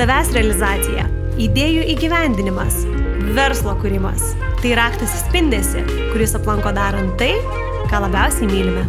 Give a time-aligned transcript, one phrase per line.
[0.00, 1.02] savęs realizacija,
[1.44, 2.78] idėjų įgyvendinimas,
[3.36, 4.30] verslo kūrimas.
[4.62, 5.82] Tai raktas įspindėsi,
[6.14, 7.34] kuris aplanko darant tai,
[7.90, 8.86] ką labiausiai mylime.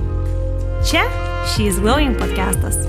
[0.87, 1.03] Čia
[1.51, 2.79] She's Glowing podcastas.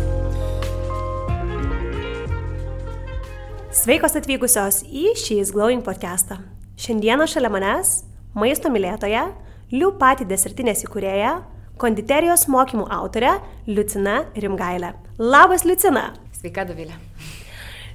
[3.75, 6.39] Sveikos atvykusios į She's Glowing podcastą.
[6.79, 8.05] Šiandieną šalia manęs
[8.39, 9.33] maisto mylėtoja,
[9.75, 11.41] Liupati desertinės įkūrėja,
[11.81, 14.95] konditerijos mokymų autorė Liucina Rimgailė.
[15.19, 16.13] Labas, Liucina.
[16.39, 16.95] Sveika, Davilė.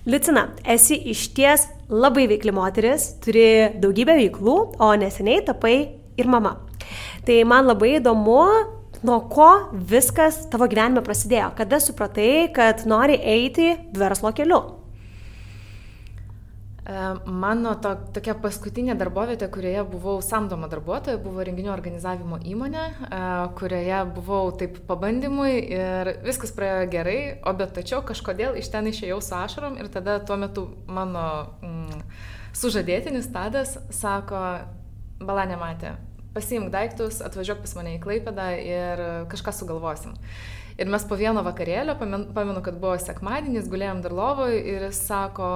[0.07, 5.73] Liucina, esi iš ties labai veikli moteris, turi daugybę veiklų, o neseniai tapai
[6.15, 6.53] ir mama.
[7.27, 8.37] Tai man labai įdomu,
[9.03, 9.49] nuo ko
[9.91, 14.61] viskas tavo gyvenime prasidėjo, kada supratai, kad nori eiti verslo keliu.
[16.87, 16.93] E,
[17.27, 23.19] mano to, tokia paskutinė darbovietė, kurioje buvau samdoma darbuotoja, buvo renginių organizavimo įmonė, e,
[23.59, 29.19] kurioje buvau taip pabandymui ir viskas praėjo gerai, o bet tačiau kažkodėl iš ten išėjau
[29.19, 31.27] su ašarom ir tada tuo metu mano
[31.59, 32.07] mm,
[32.55, 34.47] sužadėtinis tadas sako,
[35.19, 35.97] bala nematė,
[36.37, 40.15] pasiimk daiktus, atvažiuok pas mane į Klaipedą ir kažką sugalvosim.
[40.79, 45.47] Ir mes po vieno vakarėlio, pamenu, kad buvo sekmadienis, gulėjom dar lovoje ir jis sako,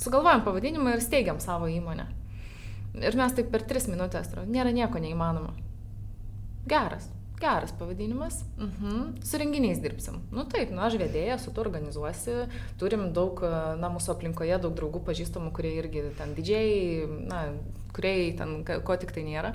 [0.00, 2.06] sugalvojom pavadinimą ir steigiam savo įmonę.
[2.96, 5.52] Ir mes taip per tris minutės, nėra nieko neįmanoma.
[6.66, 8.40] Geras, geras pavadinimas.
[8.58, 9.22] Mhm.
[9.24, 10.22] Su renginiais dirbsim.
[10.32, 12.46] Nu taip, nu aš vedėja, su tu organizuosi.
[12.80, 13.42] Turim daug,
[13.80, 17.42] na, mūsų aplinkoje daug draugų pažįstamų, kurie irgi ten didžiai, na,
[17.96, 19.52] kurie ten ko tik tai nėra.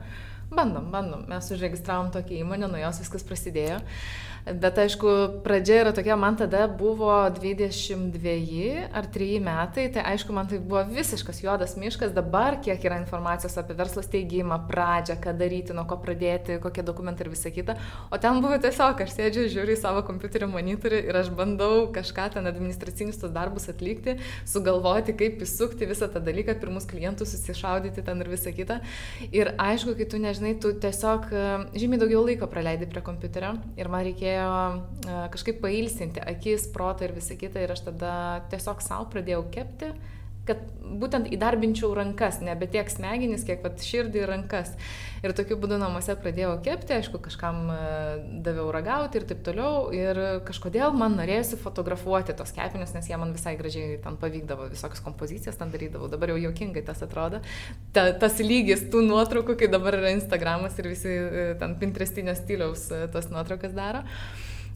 [0.52, 1.26] Bandom, bandom.
[1.32, 3.80] Mes užregistravom tokią įmonę, nuo jos viskas prasidėjo.
[3.80, 5.08] Uh, Bet aišku,
[5.46, 10.82] pradžia yra tokia, man tada buvo 22 ar 3 metai, tai aišku, man tai buvo
[10.90, 16.00] visiškas juodas miškas, dabar kiek yra informacijos apie verslo steigimą, pradžią, ką daryti, nuo ko
[16.02, 17.76] pradėti, kokie dokumentai ir visa kita.
[18.10, 22.32] O ten buvo tiesiog, aš sėdžiu, žiūriu į savo kompiuterio monitorių ir aš bandau kažką
[22.34, 24.18] ten administracinius tos darbus atlikti,
[24.50, 28.82] sugalvoti, kaip įsukti visą tą dalyką, pirmus klientus susišaudyti ten ir visa kita.
[29.30, 31.48] Ir aišku, kai tu nežinai, tu tiesiog e,
[31.78, 37.16] žymiai daugiau laiko praleidi prie kompiuterio ir man reikėjo reikėjo kažkaip pailsinti akis, protą ir
[37.16, 38.14] visą kitą ir aš tada
[38.52, 39.92] tiesiog savo pradėjau kepti
[40.48, 44.74] kad būtent įdarbinčiau rankas, nebe tiek smegenis, kiek vat, širdį ir rankas.
[45.22, 47.68] Ir tokiu būdu namuose pradėjau kepti, aišku, kažkam
[48.42, 49.92] daviau ragauti ir taip toliau.
[49.94, 55.04] Ir kažkodėl man norėjosi fotografuoti tos kepinius, nes jie man visai gražiai ten pavykdavo, visokias
[55.06, 56.10] kompozicijas ten darydavau.
[56.12, 57.44] Dabar jau juokingai tas atrodo.
[57.94, 62.88] Ta, tas lygis tų nuotraukų, kai dabar yra Instagramas ir visi e, ten Pinterestinio stiliaus
[62.90, 64.02] e, tas nuotraukas daro.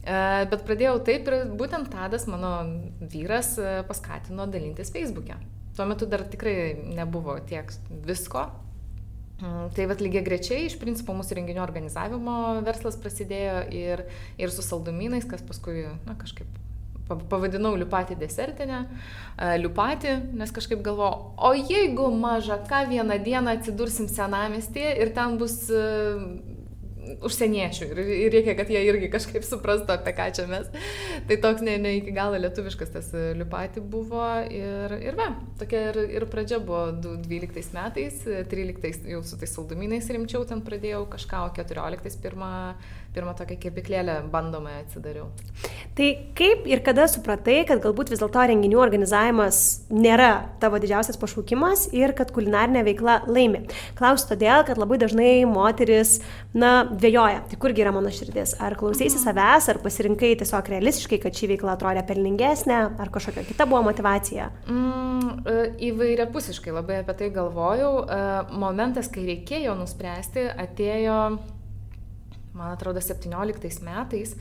[0.06, 0.16] E,
[0.46, 2.54] bet pradėjau taip ir būtent Tadas, mano
[3.02, 3.56] vyras,
[3.90, 5.55] paskatino dalintis Facebook'e.
[5.76, 7.72] Tuo metu dar tikrai nebuvo tiek
[8.06, 8.46] visko.
[9.36, 14.06] Mm, tai vad lygiai grečiai, iš principo, mūsų renginių organizavimo verslas prasidėjo ir,
[14.40, 16.48] ir su saldumynais, kas paskui, na, kažkaip
[17.06, 18.80] pavadinau liupatį desertinę,
[19.36, 25.36] e, liupatį, nes kažkaip galvoju, o jeigu maža, ką vieną dieną atsidursim senamestėje ir ten
[25.38, 25.84] bus e,
[27.26, 30.68] užsieniečių ir, ir reikia, kad jie irgi kažkaip suprastų, apie ką čia mes.
[31.28, 35.30] Tai toks ne, ne iki galo lietuviškas tas liupati buvo ir, ir va,
[35.60, 41.04] tokia ir, ir pradžia buvo 12 metais, 13 jau su tais saldumynais rimčiau ten pradėjau
[41.12, 42.52] kažką, o 14 pirmą
[43.16, 45.30] pirmą tokią kepyklėlę bandomąją atsidariau.
[45.96, 51.86] Tai kaip ir kada supratai, kad galbūt vis dėlto renginių organizavimas nėra tavo didžiausias pašaukimas
[51.96, 53.62] ir kad kulinarinė veikla laimi?
[53.96, 56.18] Klausiu todėl, kad labai dažnai moteris,
[56.52, 58.56] na, dvėjoja, tai kurgi yra mano širdis?
[58.60, 59.24] Ar klausėsi mhm.
[59.24, 64.50] savęs, ar pasirinkai tiesiog realistiškai, kad ši veikla atrodė pelningesnė, ar kažkokia kita buvo motivacija?
[64.68, 67.92] Mm, e, įvairiapusiškai labai apie tai galvojau.
[68.04, 68.22] E,
[68.60, 71.20] momentas, kai reikėjo nuspręsti, atėjo
[72.56, 74.34] man atrodo, 17 metais,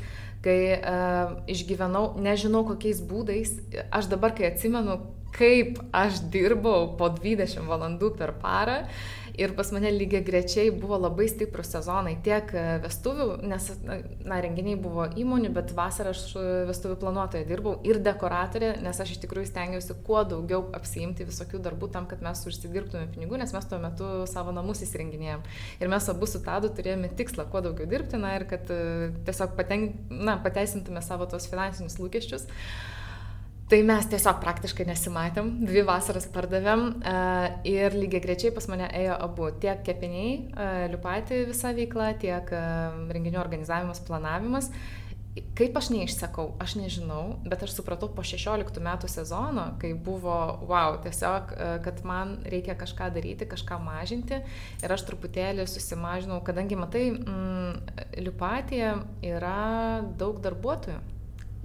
[0.46, 3.58] kai uh, išgyvenau, nežinau kokiais būdais,
[3.92, 5.00] aš dabar, kai atsimenu,
[5.36, 8.84] kaip aš dirbau po 20 valandų per parą
[9.38, 14.78] Ir pas mane lygiai grečiai buvo labai stiprus sezonai, tiek e, vestuvių, nes na, renginiai
[14.80, 16.24] buvo įmonių, bet vasarą aš
[16.70, 21.92] vestuvių planuotoje dirbau ir dekoratorė, nes aš iš tikrųjų stengiausi kuo daugiau apsiimti visokių darbų
[21.92, 25.44] tam, kad mes užsidirbtume pinigų, nes mes tuo metu savo namus įsirenginėjom.
[25.84, 29.58] Ir mes abu su Tadu turėjome tikslą kuo daugiau dirbti, na ir kad e, tiesiog
[29.60, 32.48] paten, na, pateisintume savo tos finansinius lūkesčius.
[32.48, 32.96] Uh,
[33.66, 39.16] Tai mes tiesiog praktiškai nesimatėm, dvi vasaras pardavėm uh, ir lygiai grečiai pas mane ėjo
[39.26, 44.70] abu, tiek kepiniai, uh, liupati visa veikla, tiek uh, renginių organizavimas, planavimas.
[45.58, 50.38] Kaip aš neišsakau, aš nežinau, bet aš supratau po 16 metų sezono, kai buvo,
[50.70, 51.52] wow, tiesiog,
[51.84, 54.40] kad man reikia kažką daryti, kažką mažinti.
[54.86, 58.94] Ir aš truputėlį susimažinau, kadangi matai, mm, liupatėje
[59.34, 59.58] yra
[60.22, 61.02] daug darbuotojų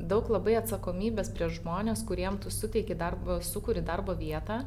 [0.09, 4.63] daug labai atsakomybės prieš žmonės, kuriem tu suteiki darbo, sukuri darbo vietą.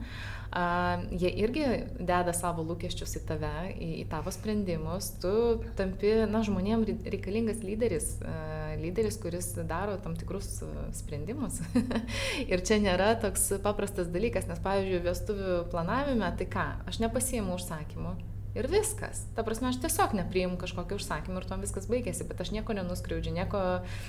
[0.53, 1.63] Uh, jie irgi
[1.97, 5.07] deda savo lūkesčius į tave, į, į tavo sprendimus.
[5.23, 5.31] Tu
[5.79, 10.59] tampi, na, žmonėm reikalingas lyderis, uh, lyderis, kuris daro tam tikrus
[10.99, 11.57] sprendimus.
[12.51, 18.13] ir čia nėra toks paprastas dalykas, nes, pavyzdžiui, vestuvių planavime, tai ką, aš nepasiimu užsakymų
[18.53, 19.23] Ir viskas.
[19.33, 23.31] Ta prasme, aš tiesiog nepriimu kažkokio užsakymą ir tom viskas baigėsi, bet aš nieko nenuskriaudžiu,
[23.33, 23.61] nieko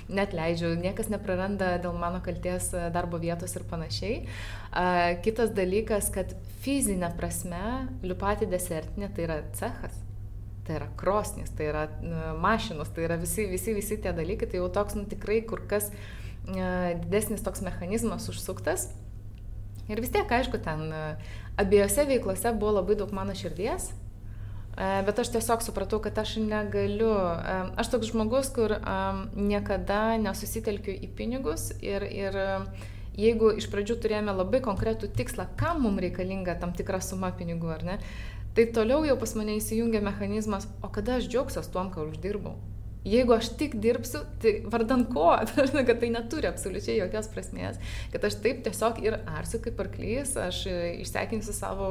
[0.05, 4.19] net leidžiu, niekas nepraranda dėl mano kalties e, darbo vietos ir panašiai.
[5.25, 9.97] Kitas dalykas, kad fizinė prasme, liupati desertinė tai yra cechas.
[10.65, 11.87] Tai yra krosnis, tai yra
[12.41, 15.89] mašinos, tai yra visi, visi, visi tie dalykai, tai jau toks, nu tikrai kur kas
[15.89, 18.89] uh, didesnis toks mechanizmas užsuktas.
[19.89, 20.89] Ir vis tiek, aišku, ten
[21.61, 24.04] abiejose veiklose buvo labai daug mano širdies, E,
[24.75, 27.13] bet aš tiesiog supratau, kad aš negaliu.
[27.15, 28.75] E, aš toks žmogus, kur
[29.35, 32.39] niekada nesusitelkiu į pinigus ir, ir
[33.15, 37.85] jeigu iš pradžių turėjome labai konkretų tikslą, kam mums reikalinga tam tikra suma pinigų, ar
[37.87, 37.99] ne,
[38.55, 42.57] tai toliau jau pas mane įsijungia mechanizmas, o kada aš džiaugsiuos tuom, ką uždirbau.
[43.05, 45.27] Jeigu aš tik dirbsiu, tai vardan ko,
[45.87, 47.77] kad tai neturi absoliučiai jokios prasmės,
[48.13, 50.63] kad aš taip tiesiog ir arsiu kaip arklys, aš
[51.03, 51.89] išsekinsiu savo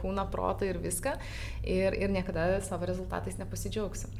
[0.00, 1.14] kūną, protą ir viską
[1.62, 4.10] ir, ir niekada savo rezultatais nepasidžiaugsiu.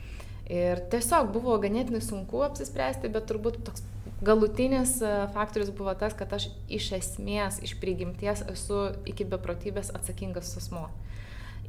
[0.46, 3.82] Ir tiesiog buvo ganėtinai sunku apsispręsti, bet turbūt toks
[4.22, 10.54] galutinis e, faktorius buvo tas, kad aš iš esmės, iš prigimties esu iki beprotybės atsakingas
[10.60, 10.86] asmo.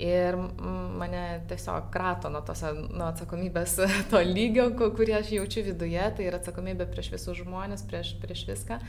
[0.03, 2.61] Ir mane tiesiog krato nuo, tos,
[2.91, 3.77] nuo atsakomybės
[4.11, 8.79] to lygio, kurį aš jaučiu viduje, tai yra atsakomybė prieš visus žmonės, prieš, prieš viską.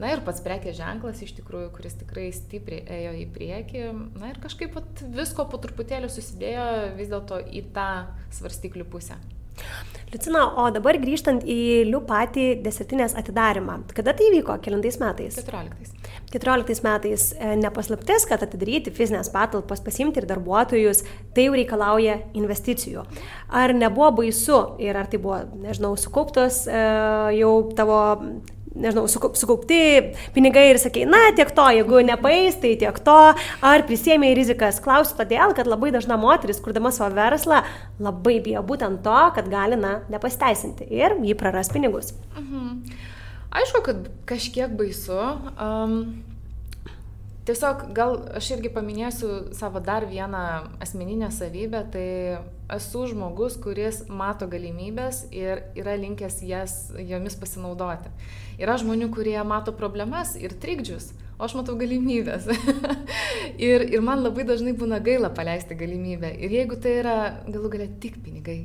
[0.00, 3.84] Na ir pats prekės ženklas iš tikrųjų, kuris tikrai stipriai ėjo į priekį.
[4.18, 4.78] Na ir kažkaip
[5.14, 6.66] visko po truputėlį susidėjo
[6.98, 7.90] vis dėlto į tą
[8.34, 9.20] svarstyklių pusę.
[10.10, 13.82] Liucina, o dabar grįžtant į Liu patį desertinės atidarimą.
[13.94, 14.56] Kada tai vyko?
[14.64, 15.38] Kelintais metais?
[15.38, 15.99] 14.
[16.30, 21.02] 14 metais e, nepaslaptis, kad atidaryti fizinės patalpas, pasimti ir darbuotojus,
[21.34, 23.02] tai jau reikalauja investicijų.
[23.50, 26.86] Ar nebuvo baisu ir ar tai buvo, nežinau, sukauptos e,
[27.40, 28.00] jau tavo
[28.74, 29.80] nežinau, sukaupti
[30.34, 33.18] pinigai ir sakai, na, tiek to, jeigu nepaeis, tai tiek to,
[33.66, 34.80] ar prisėmė rizikas.
[34.84, 37.64] Klausiu todėl, kad labai dažna moteris, kurdama savo verslą,
[38.02, 42.14] labai bijo būtent to, kad gali, na, nepasteisinti ir jį praras pinigus.
[42.38, 43.09] Mhm.
[43.50, 45.18] Aišku, kad kažkiek baisu.
[45.58, 46.22] Um,
[47.50, 50.42] Tiesiog gal aš irgi paminėsiu savo dar vieną
[50.84, 52.04] asmeninę savybę, tai
[52.70, 56.74] esu žmogus, kuris mato galimybės ir yra linkęs jas,
[57.08, 58.12] jomis pasinaudoti.
[58.60, 61.08] Yra žmonių, kurie mato problemas ir trikdžius,
[61.40, 62.46] o aš matau galimybės.
[63.70, 66.30] ir, ir man labai dažnai būna gaila paleisti galimybę.
[66.44, 67.16] Ir jeigu tai yra
[67.48, 68.60] galų galia tik pinigai,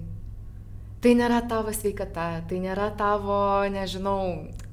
[1.06, 3.38] tai nėra tavo sveikata, tai nėra tavo,
[3.70, 4.22] nežinau,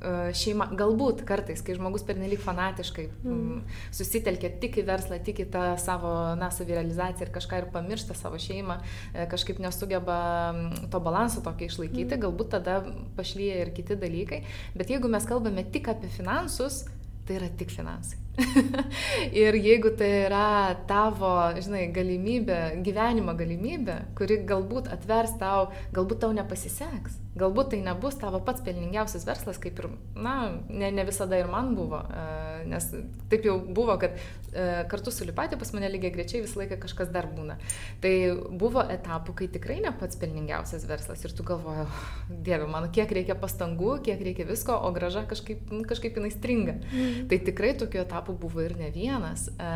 [0.01, 0.71] e, šeima.
[0.81, 3.59] Galbūt kartais, kai žmogus pernelyg fanatiškai mm.
[3.93, 8.41] susitelkia tik į verslą, tik į tą savo, na, savirealizaciją ir kažką ir pamiršta savo
[8.41, 8.79] šeimą,
[9.13, 10.19] e, kažkaip nesugeba
[10.89, 12.25] to balanso tokio išlaikyti, mm.
[12.25, 12.81] galbūt tada
[13.19, 14.43] pašlyja ir kiti dalykai.
[14.79, 16.87] Bet jeigu mes kalbame tik apie finansus,
[17.29, 18.22] tai yra tik finansai.
[19.43, 20.47] ir jeigu tai yra
[20.89, 28.19] tavo, žinai, galimybė, gyvenimo galimybė, kuri galbūt atvers tau, galbūt tau nepasiseks, galbūt tai nebus
[28.21, 30.35] tavo pats pelningiausias verslas, kaip ir, na,
[30.69, 32.25] ne, ne visada ir man buvo, e,
[32.69, 32.89] nes
[33.33, 37.13] taip jau buvo, kad e, kartu su Lipatė pas mane lygiai grečiai visą laiką kažkas
[37.15, 37.57] dar būna.
[38.05, 38.15] Tai
[38.61, 43.15] buvo etapų, kai tikrai ne pats pelningiausias verslas ir tu galvoji, oh, dieve, man kiek
[43.17, 46.77] reikia pastangų, kiek reikia visko, o graža kažkaip, kažkaip jinai stringa.
[46.91, 47.25] Mm.
[47.33, 49.49] Tai tikrai tokių etapų buvo ir ne vienas.
[49.57, 49.73] E,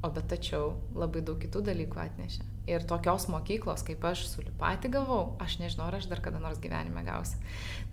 [0.00, 2.44] O bet tačiau labai daug kitų dalykų atnešė.
[2.70, 6.60] Ir tokios mokyklos, kaip aš su Lipati gavau, aš nežinau, ar aš dar kada nors
[6.62, 7.40] gyvenime gausiu.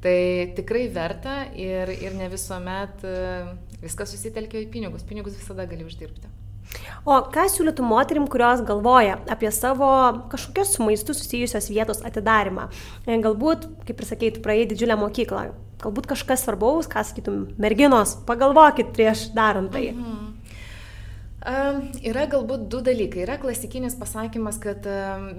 [0.03, 0.17] Tai
[0.57, 3.15] tikrai verta ir, ir ne visuomet e,
[3.81, 5.05] viskas susitelkia į pinigus.
[5.07, 6.29] Pinigus visada gali uždirbti.
[7.07, 9.87] O ką siūlytų moterim, kurios galvoja apie savo
[10.31, 12.67] kažkokios su maistu susijusios vietos atidarimą?
[13.07, 15.47] E, galbūt, kaip ir sakėjai, praėjai didžiulę mokyklą.
[15.81, 19.91] Galbūt kažkas svarbaus, ką sakytum, merginos, pagalvokit prieš darant tai.
[19.93, 20.36] Mhm.
[21.47, 23.23] Yra galbūt du dalykai.
[23.23, 24.83] Yra klasikinis pasakymas, kad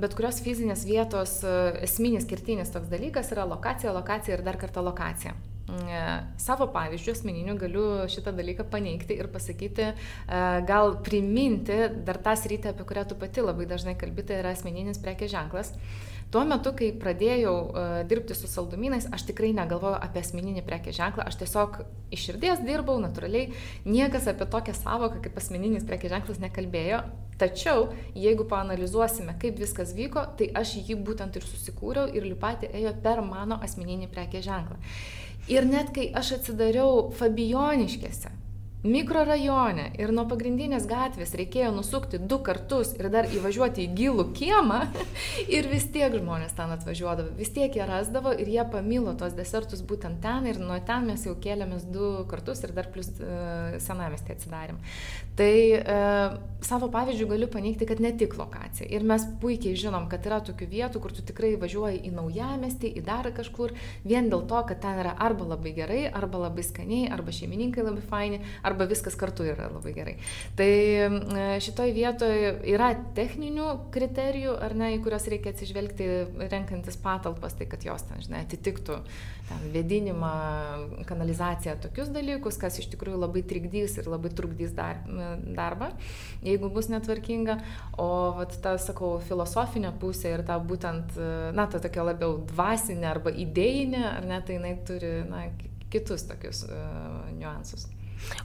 [0.01, 1.43] bet kurios fizinės vietos
[1.85, 5.37] esminis, kertinis toks dalykas yra lokacija, lokacija ir dar kartą lokacija.
[5.69, 6.03] Mm, e,
[6.41, 10.39] savo pavyzdžių asmeninių galiu šitą dalyką paneigti ir pasakyti, e,
[10.69, 15.01] gal priminti dar tą sritį, apie kurią tu pati labai dažnai kalbėti, tai yra asmeninis
[15.03, 15.75] prekės ženklas.
[16.29, 21.25] Tuo metu, kai pradėjau uh, dirbti su saldumynais, aš tikrai negalvojau apie asmeninį prekės ženklą,
[21.25, 21.79] aš tiesiog
[22.13, 23.55] iš širdies dirbau, natūraliai,
[23.89, 27.01] niekas apie tokią savoką kaip asmeninis prekės ženklas nekalbėjo.
[27.41, 27.87] Tačiau,
[28.19, 33.23] jeigu paanalizuosime, kaip viskas vyko, tai aš jį būtent ir susikūriau ir liupatė ėjo per
[33.25, 34.77] mano asmeninį prekės ženklą.
[35.49, 38.35] Ir net kai aš atsidariau Fabioniškėse,
[38.87, 44.81] mikrorajone ir nuo pagrindinės gatvės reikėjo nusukti du kartus ir dar įvažiuoti į gilų kiemą
[45.57, 49.83] ir vis tiek žmonės ten atvažiuodavo, vis tiek jie rasdavo ir jie pamilo tos desertus
[49.83, 54.37] būtent ten ir nuo ten mes jau kėlėmės du kartus ir dar plus uh, senamestį
[54.37, 54.79] atsidarėm.
[55.39, 58.87] Tai uh, savo pavyzdžių galiu paneigti, kad ne tik lokacija.
[58.91, 63.05] Ir mes puikiai žinom, kad yra tokių vietų, kur tu tikrai važiuoji į naujamestį, į
[63.07, 63.75] dar kažkur,
[64.07, 68.03] vien dėl to, kad ten yra arba labai gerai, arba labai skaniai, arba šeimininkai labai
[68.11, 70.15] faini, arba viskas kartu yra labai gerai.
[70.59, 76.09] Tai e, šitoj vietoje yra techninių kriterijų, ar ne, į kuriuos reikia atsižvelgti
[76.53, 78.99] renkantis patalpas, tai kad jos ten, žinai, atitiktų
[79.49, 80.33] ten vėdinimą,
[81.09, 85.01] kanalizaciją, tokius dalykus, kas iš tikrųjų labai trikdys ir labai trukdys dar,
[85.57, 85.91] darbą,
[86.45, 87.59] jeigu bus netvarkinga.
[87.99, 91.17] O vat, ta, sakau, filosofinė pusė ir ta būtent,
[91.57, 95.47] na, ta tokia labiau dvasinė arba idėjinė, ar ne, tai jinai turi, na,
[95.93, 97.89] kitus tokius uh, niuansus.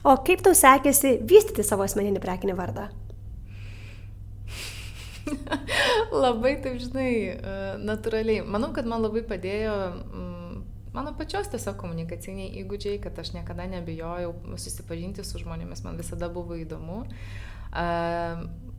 [0.04, 2.90] O kaip tau sekėsi vystyti savo asmeninį prekinį vardą?
[6.24, 8.44] labai, taip žinai, e, natūraliai.
[8.46, 10.58] Manau, kad man labai padėjo mm,
[10.96, 16.58] mano pačios tiesiog komunikaciniai įgūdžiai, kad aš niekada nebijojau susipažinti su žmonėmis, man visada buvo
[16.60, 17.04] įdomu.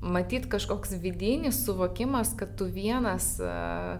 [0.05, 3.39] Matyt kažkoks vidinis suvokimas, kad tu vienas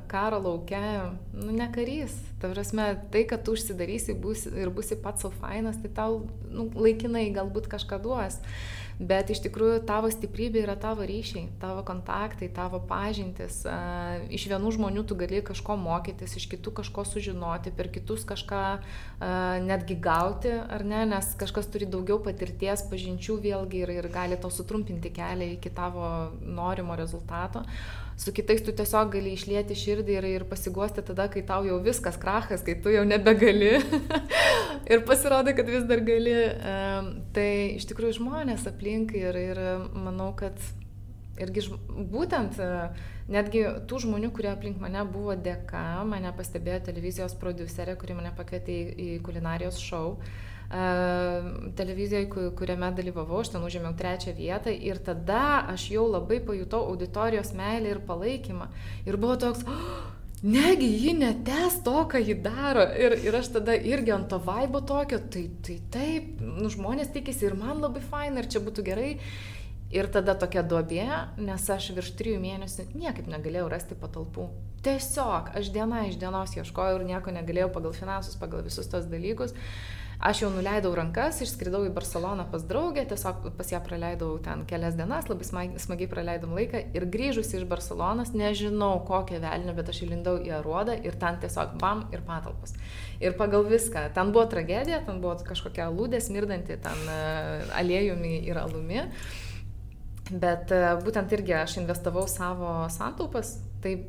[0.07, 2.13] karo laukia, nu ne karys.
[2.41, 6.19] Ta prasme, tai, kad tu užsidarysi būsi, ir būsi pats savo fainas, tai tau
[6.51, 8.37] nu, laikinai galbūt kažką duos.
[8.99, 13.57] Bet iš tikrųjų tavo stiprybė yra tavo ryšiai, tavo kontaktai, tavo pažintis.
[14.31, 18.61] Iš vienų žmonių tu gali kažko mokytis, iš kitų kažko sužinoti, per kitus kažką
[19.67, 24.53] netgi gauti, ar ne, nes kažkas turi daugiau patirties, pažinčių vėlgi ir, ir gali to
[24.53, 27.65] sutrumpinti kelią iki tavo norimo rezultato
[28.17, 32.17] su kitais tu tiesiog gali išlieti širdį ir, ir pasiguosti tada, kai tau jau viskas
[32.21, 33.75] krachas, kai tu jau nebegali
[34.91, 36.37] ir pasirodo, kad vis dar gali.
[37.35, 40.55] Tai iš tikrųjų žmonės aplink ir, ir manau, kad
[41.41, 42.59] irgi būtent
[43.31, 48.75] netgi tų žmonių, kurie aplink mane buvo dėka, mane pastebėjo televizijos producerė, kuri mane pakvietė
[48.75, 50.19] į, į kulinarijos šou
[50.69, 57.53] televizijoje, kuriame dalyvavau, aš ten užėmiau trečią vietą ir tada aš jau labai pajutau auditorijos
[57.57, 58.67] meilę ir palaikymą.
[59.05, 59.99] Ir buvo toks, oh,
[60.43, 62.85] negi ji netes to, ką ji daro.
[62.97, 67.47] Ir, ir aš tada irgi ant to vaibo tokio, tai, tai taip, nu, žmonės tikisi
[67.49, 69.11] ir man labai faina, ir čia būtų gerai.
[69.93, 71.05] Ir tada tokia duobė,
[71.37, 74.47] nes aš virš trijų mėnesių niekaip negalėjau rasti patalpų.
[74.85, 79.53] Tiesiog aš diena iš dienos ieškojau ir nieko negalėjau pagal finansus, pagal visus tos dalykus.
[80.19, 84.95] Aš jau nuleidau rankas, išskridau į Barceloną pas draugę, tiesiog pas ją praleidau ten kelias
[84.95, 85.47] dienas, labai
[85.81, 90.95] smagiai, praleidom laiką ir grįžusi iš Barcelonas, nežinau kokią velnę, bet aš įlindau į aruodą
[91.03, 92.77] ir ten tiesiog bam ir patalpos.
[93.19, 98.59] Ir pagal viską, ten buvo tragedija, ten buvo kažkokia lūdė smirdanti, ten uh, aliejumi ir
[98.63, 99.03] alumi.
[100.31, 103.99] Bet uh, būtent irgi aš investavau savo santaupas, tai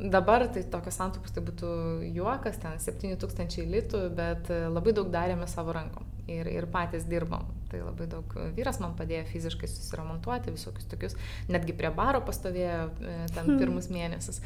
[0.00, 1.68] dabar tai tokios santaupos tai būtų
[2.16, 7.44] juokas, ten 7000 litų, bet e, labai daug darėme savo rankom ir, ir patys dirbom.
[7.72, 11.16] Tai labai daug vyras man padėjo fiziškai susiremontuoti visokius tokius,
[11.52, 13.60] netgi prie baro pastovėjo e, ten hmm.
[13.60, 14.40] pirmus mėnesius.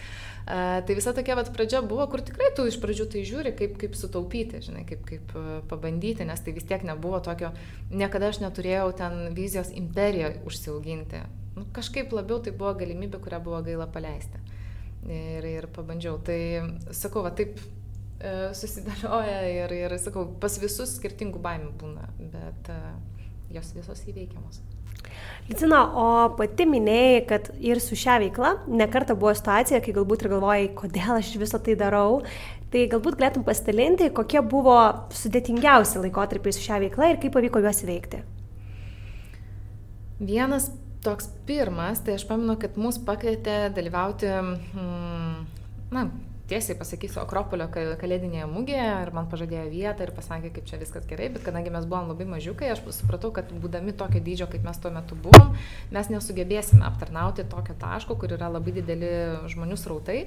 [0.46, 3.78] Uh, tai visa tokia vat pradžia buvo, kur tikrai tu iš pradžių tai žiūri, kaip,
[3.82, 5.34] kaip sutaupyti, žinai, kaip, kaip
[5.70, 7.50] pabandyti, nes tai vis tiek nebuvo tokio,
[7.90, 11.24] niekada aš neturėjau ten vizijos imperiją užsiauginti.
[11.56, 14.45] Nu, kažkaip labiau tai buvo galimybė, kurią buvo gaila paleisti
[15.08, 16.20] ir, ir pabandžiau.
[16.26, 16.38] Tai
[16.94, 22.80] sakau, va taip e, susidėlioja ir, ir sakau, pas visus skirtingų baimių būna, bet e,
[23.56, 24.62] jos visos įveikiamos.
[25.46, 30.32] Licina, o pati minėjai, kad ir su šia veikla nekarta buvo situacija, kai galbūt ir
[30.34, 32.22] galvojai, kodėl aš viso tai darau.
[32.72, 34.74] Tai galbūt galėtum pasidalinti, kokie buvo
[35.14, 38.24] sudėtingiausi laikotarpiai su šia veikla ir kaip pavyko juos įveikti.
[40.18, 40.66] Vienas
[41.06, 45.44] toks pirmas, tai aš pamenu, kad mus pakvietė dalyvauti, mm,
[45.94, 46.08] na,
[46.50, 51.28] tiesiai pasakysiu, Akropolio kalėdinėje mugėje ir man pažadėjo vietą ir pasakė, kaip čia viskas gerai,
[51.34, 54.92] bet kadangi mes buvom labai mažiukai, aš supratau, kad būdami tokio dydžio, kaip mes tuo
[54.94, 55.56] metu buvom,
[55.94, 59.10] mes nesugebėsime aptarnauti tokio taško, kur yra labai dideli
[59.50, 60.20] žmonių srautai.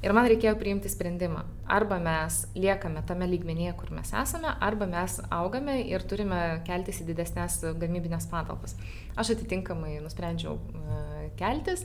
[0.00, 1.42] Ir man reikėjo priimti sprendimą.
[1.68, 7.10] Arba mes liekame tame lygmenyje, kur mes esame, arba mes augame ir turime keltis į
[7.10, 8.78] didesnės gamybinės patalpas.
[9.20, 11.84] Aš atitinkamai nusprendžiau e, keltis,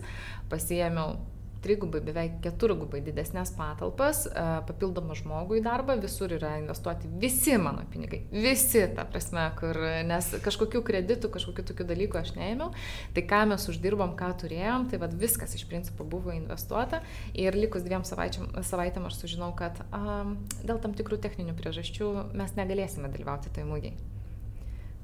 [0.51, 1.17] pasijėmiau
[1.65, 7.85] trigubai, beveik keturgubai didesnės patalpas, e, papildomą žmogų į darbą, visur yra investuoti visi mano
[7.91, 12.71] pinigai, visi, ta prasme, kur, nes kažkokių kreditų, kažkokių tokių dalykų aš neėmiau,
[13.15, 17.01] tai ką mes uždirbom, ką turėjom, tai vad viskas iš principo buvo investuota.
[17.33, 22.59] Ir likus dviem savaitėm, savaitėm aš sužinau, kad um, dėl tam tikrų techninių priežasčių mes
[22.59, 24.14] negalėsime dalyvauti tai mūgiai.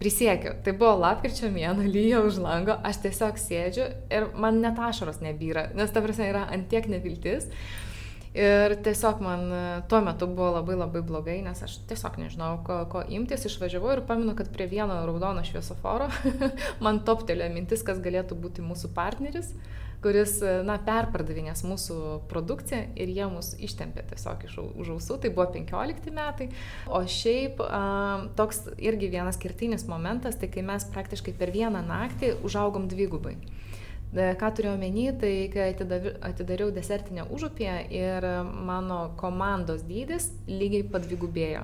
[0.02, 5.22] Prisiekiu, tai buvo lapkričio mėno, lyja už lango, aš tiesiog sėdžiu ir man net ašaros
[5.22, 7.46] nebyra, nes ta prasme yra antiek neviltis.
[8.32, 12.80] Ir tiesiog man e, tuo metu buvo labai labai blogai, nes aš tiesiog nežinau, ko,
[12.90, 16.08] ko imtis, išvažiavau ir paminu, kad prie vieno raudono šviesoforo
[16.86, 19.52] man toptelėjo mintis, kas galėtų būti mūsų partneris.
[19.52, 21.98] Uh, kuris, na, perpardavinės mūsų
[22.32, 26.50] produkciją ir jie mus ištempė tiesiog iš už ausų, tai buvo 15 metai.
[26.90, 27.62] O šiaip
[28.40, 33.38] toks irgi vienas skirtinis momentas, tai kai mes praktiškai per vieną naktį užaugom dvigubai.
[34.12, 35.70] E, ką turiu omeny, tai kai
[36.28, 38.26] atidariau desertinę užupį ir
[38.68, 41.62] mano komandos dydis lygiai padvigubėjo,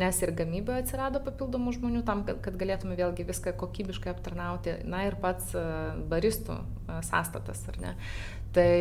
[0.00, 5.04] nes ir gamyboje atsirado papildomų žmonių tam, kad, kad galėtume vėlgi viską kokybiškai aptarnauti, na
[5.10, 5.66] ir pats e,
[6.08, 7.92] baristų e, sąstatas, ar ne.
[8.56, 8.72] Tai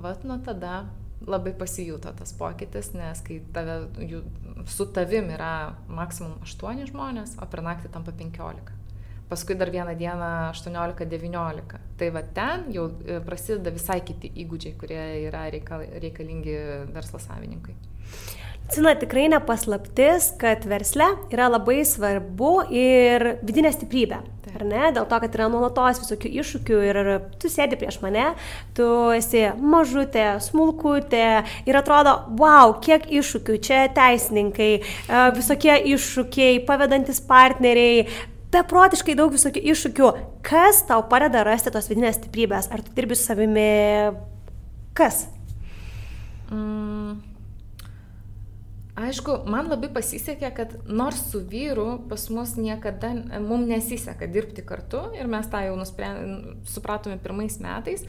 [0.00, 0.86] vat nuo tada
[1.28, 4.24] labai pasijuto tas pokytis, nes kai tave, jų,
[4.72, 5.52] su tavim yra
[5.92, 8.77] maksimum 8 žmonės, o per naktį tampa 15
[9.28, 11.80] paskui dar vieną dieną 18-19.
[11.98, 16.58] Tai va ten jau e, prasideda visai kiti įgūdžiai, kurie yra reikalingi
[16.94, 17.76] verslo savininkui.
[18.68, 24.18] Cina tikrai nepaslaptis, kad versle yra labai svarbu ir vidinė stiprybė.
[24.58, 24.90] Ar ne?
[24.96, 26.98] Dėl to, kad yra nuolatos visokių iššūkių ir
[27.40, 28.30] tu sėdi prieš mane,
[28.76, 31.24] tu esi mažutė, smulkutė
[31.68, 38.06] ir atrodo, wow, kiek iššūkių, čia teisininkai, e, visokie iššūkiai, pavedantis partneriai,
[38.54, 40.10] beprotiškai daug visokių iššūkių.
[40.46, 42.70] Kas tau padeda rasti tos vidinės stiprybės?
[42.72, 43.68] Ar tu dirbi su savimi?
[44.96, 45.26] Kas?
[46.50, 47.18] Mm.
[48.98, 53.12] Aišku, man labai pasisekė, kad nors su vyru pas mus niekada,
[53.44, 55.76] mums nesiseka dirbti kartu ir mes tą jau
[56.66, 58.02] supratome pirmais metais,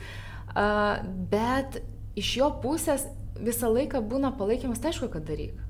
[1.30, 1.78] bet
[2.18, 3.06] iš jo pusės
[3.38, 5.62] visą laiką būna palaikymas, tai aišku, kad daryk.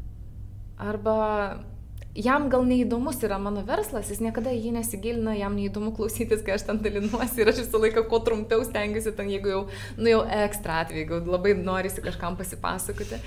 [0.80, 1.18] Arba
[2.16, 6.66] jam gal neįdomus yra mano verslas, jis niekada jį nesigilina, jam neįdomu klausytis, kai aš
[6.70, 9.62] ten dalinuosi ir aš visą laiką kuo trumpiau stengiuosi, ten jeigu jau,
[10.00, 13.22] nu jau ekstra atveju, jeigu labai norisi kažkam pasipasakoti.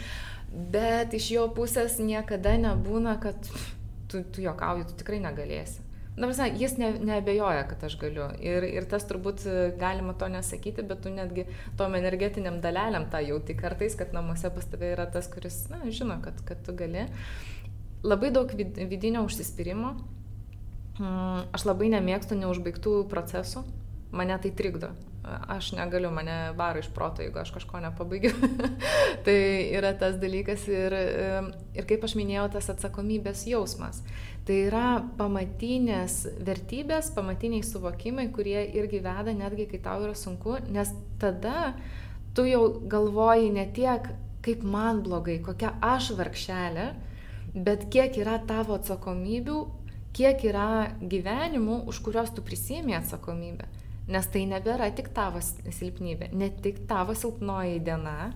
[0.73, 3.39] Bet iš jo pusės niekada nebūna, kad
[4.11, 5.81] tu, tu jokauji, tu tikrai negalėsi.
[6.13, 8.27] Na, visai, jis ne, neabejoja, kad aš galiu.
[8.45, 9.47] Ir, ir tas turbūt
[9.81, 11.47] galima to nesakyti, bet tu netgi
[11.81, 16.19] tom energetiniam dalelėm tą jauti kartais, kad namuose pas tave yra tas, kuris, na, žino,
[16.21, 17.07] kad, kad tu gali
[18.03, 19.95] labai daug vidinio užsispyrimo.
[21.01, 23.65] Mm, aš labai nemėgstu neužbaigtų procesų,
[24.13, 24.93] mane tai trikdo.
[25.23, 28.33] Aš negaliu, mane varo iš proto, jeigu aš kažko nepabaigiu.
[29.27, 29.37] tai
[29.71, 30.97] yra tas dalykas ir,
[31.79, 34.03] ir kaip aš minėjau, tas atsakomybės jausmas.
[34.43, 34.87] Tai yra
[35.21, 40.91] pamatinės vertybės, pamatiniai suvokimai, kurie irgi veda netgi, kai tau yra sunku, nes
[41.23, 41.77] tada
[42.35, 44.11] tu jau galvoji ne tiek,
[44.43, 46.91] kaip man blogai, kokia aš vargšelė,
[47.55, 49.61] bet kiek yra tavo atsakomybių,
[50.17, 53.69] kiek yra gyvenimų, už kuriuos tu prisėmė atsakomybę.
[54.11, 58.33] Nes tai nebėra tik tavo silpnybė, ne tik tavo silpnoji diena,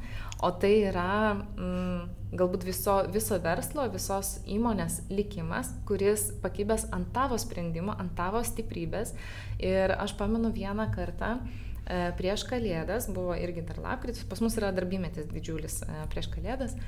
[0.47, 7.39] o tai yra mm, galbūt viso, viso verslo, visos įmonės likimas, kuris pakibęs ant tavo
[7.43, 9.17] sprendimo, ant tavo stiprybės.
[9.59, 11.35] Ir aš pamenu vieną kartą,
[11.83, 16.79] e, prieš kalėdas, buvo irgi dar lapkritis, pas mus yra darbymetis didžiulis e, prieš kalėdas,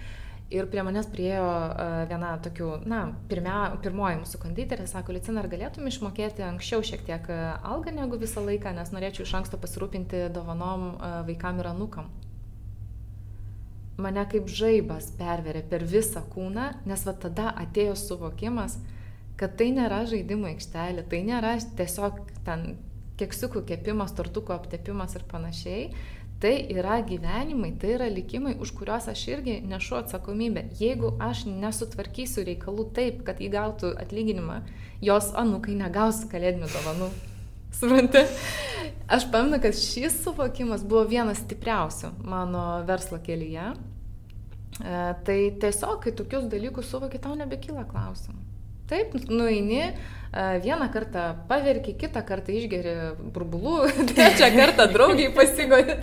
[0.49, 1.49] Ir prie manęs priejo
[2.09, 7.29] viena tokių, na, pirmia, pirmoji mūsų konditerė, sako, Licina, ar galėtum išmokėti anksčiau šiek tiek
[7.29, 10.95] algą negu visą laiką, nes norėčiau iš anksto pasirūpinti dovanom
[11.29, 12.09] vaikam ir anukam.
[14.01, 18.79] Mane kaip žaibas perverė per visą kūną, nes va tada atėjo suvokimas,
[19.37, 22.71] kad tai nėra žaidimo aikštelė, tai nėra tiesiog ten
[23.19, 25.91] keksiukų kepimas, tortuko aptepimas ir panašiai,
[26.39, 30.69] Tai yra gyvenimai, tai yra likimai, už kuriuos aš irgi nešu atsakomybę.
[30.79, 34.61] Jeigu aš nesutvarkysiu reikalų taip, kad jį gautų atlyginimą,
[35.03, 37.11] jos anukai negaus kalėdinių dovanų.
[37.75, 38.23] Suprantate?
[39.11, 43.73] Aš pamenu, kad šis suvokimas buvo vienas stipriausių mano verslo kelyje.
[44.79, 44.97] E,
[45.27, 48.39] tai tiesiog, kai tokius dalykus suvoki, tau nebekyla klausimų.
[48.89, 49.91] Taip, nueini,
[50.63, 52.95] Vieną kartą paverki, kitą kartą išgeri
[53.33, 53.77] burbulų,
[54.11, 55.97] trečią kartą draugiai pasigodi.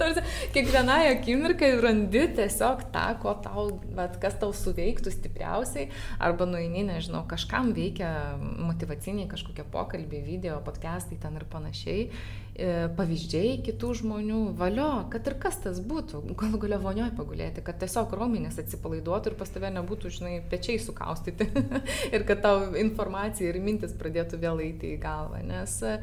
[0.55, 7.21] Kiekvienai akimirkai randi tiesiog tą, ko tau, bet kas tau suveiktų stipriausiai, arba nueini, nežinau,
[7.29, 8.09] kažkam veikia
[8.41, 12.09] motivaciniai kažkokie pokalbiai, video, podcastai ten ir panašiai.
[12.55, 17.81] E, pavyzdžiai kitų žmonių, valio, kad ir kas tas būtų, galų galia vonioj pagulėti, kad
[17.81, 21.49] tiesiog raumenės atsipalaiduotų ir pas tave nebūtų, žinai, pečiai sukaustyti
[22.15, 25.41] ir kad tau informacija ir mintis pradėtų vėl eiti į galvą.
[25.43, 25.97] Nes e,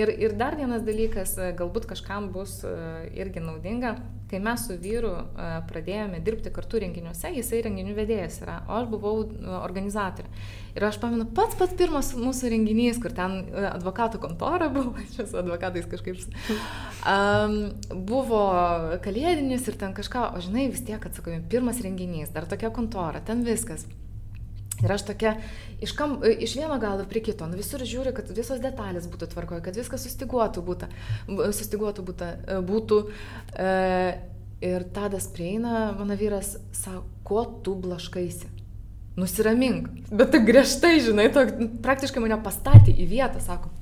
[0.00, 2.62] ir, ir dar vienas dalykas, e, galbūt kažkam bus
[3.12, 3.98] irgi naudinga,
[4.32, 5.12] kai mes su vyru
[5.68, 9.14] pradėjome dirbti kartu renginiuose, jisai renginių vedėjas yra, o aš buvau
[9.60, 10.32] organizatorė.
[10.76, 15.38] Ir aš pamenu, pats pats pirmas mūsų renginys, kur ten advokatų kontora buvo, čia su
[15.40, 16.20] advokatais kažkaip,
[17.02, 17.56] um,
[18.08, 18.42] buvo
[19.04, 23.46] kalėdinis ir ten kažką, o žinai, vis tiek atsakome, pirmas renginys, dar tokia kontora, ten
[23.46, 23.86] viskas.
[24.78, 25.32] Ir aš tokia
[25.82, 29.64] iš, kam, iš vieno galo prie kito, nu visur žiūri, kad visos detalės būtų tvarkoje,
[29.66, 30.90] kad viskas sustiguotų būtų.
[31.58, 32.28] Sustiguotų būtų,
[32.68, 33.00] būtų
[33.58, 33.72] e,
[34.70, 38.57] ir tadas prieina, mano vyras sako, ko tu blaškaisi?
[39.18, 39.88] Nusiramink.
[40.10, 41.42] Bet taip griežtai, žinai, to,
[41.84, 43.72] praktiškai mane pastatė į vietą, sako,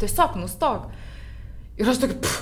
[0.00, 0.88] tiesiog nustok.
[1.80, 2.32] Ir aš tokia,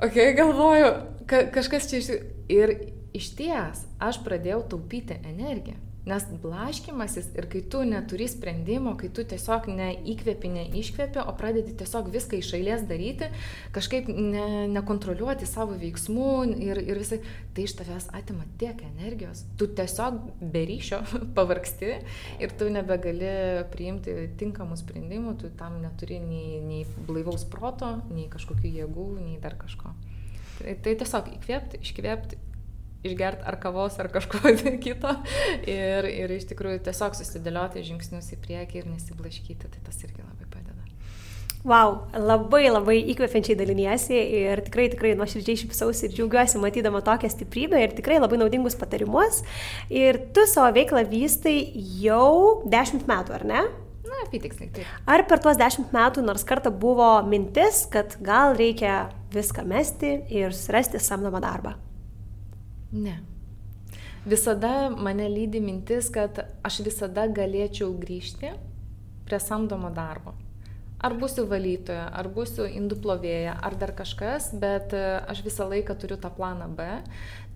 [0.00, 0.90] okei, okay, galvoju,
[1.30, 2.12] ka, kažkas čia iš...
[2.52, 2.74] Ir
[3.14, 5.78] iš ties aš pradėjau taupyti energiją.
[6.04, 12.10] Nes blaškimasis ir kai tu neturi sprendimo, kai tu tiesiog neįkvepi, neiškvepi, o pradedi tiesiog
[12.12, 13.30] viską iš eilės daryti,
[13.72, 16.28] kažkaip ne, nekontroliuoti savo veiksmų
[16.60, 17.22] ir, ir visai,
[17.56, 19.46] tai iš tavęs atima tiek energijos.
[19.56, 21.00] Tu tiesiog be ryšio
[21.38, 21.94] pavargsti
[22.44, 23.34] ir tu nebegali
[23.72, 29.56] priimti tinkamų sprendimų, tu tam neturi nei, nei blaivaus proto, nei kažkokių jėgų, nei dar
[29.56, 29.96] kažko.
[30.60, 32.44] Tai, tai tiesiog įkvėpti, iškvėpti
[33.04, 34.40] išgerti ar kavos, ar kažko
[34.84, 35.16] kito.
[35.68, 40.48] Ir, ir iš tikrųjų tiesiog susidėlioti žingsnius į priekį ir nesiblaškyti, tai tas irgi labai
[40.48, 40.84] padeda.
[41.64, 47.80] Wow, labai labai įkvepiančiai daliniesi ir tikrai, tikrai nuoširdžiai šypsausi ir džiaugiuosi matydama tokią stiprybę
[47.80, 49.40] ir tikrai labai naudingus patarimus.
[49.88, 51.56] Ir tu savo veiklą vystai
[52.02, 53.64] jau 10 metų, ar ne?
[54.04, 54.74] Na, apytiksliai.
[54.76, 54.92] Taip.
[55.08, 60.52] Ar per tuos 10 metų nors kartą buvo mintis, kad gal reikia viską mesti ir
[60.52, 61.78] surasti samdomą darbą?
[62.94, 63.18] Ne.
[64.24, 68.54] Visada mane lydi mintis, kad aš visada galėčiau grįžti
[69.26, 70.32] prie samdomo darbo.
[71.04, 75.96] Ar būsiu valytoja, ar būsiu indų plovėja, ar dar kažkas, bet e, aš visą laiką
[76.00, 76.86] turiu tą planą B.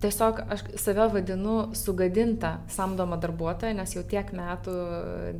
[0.03, 4.75] Tiesiog aš save vadinu sugadinta samdoma darbuotoja, nes jau tiek metų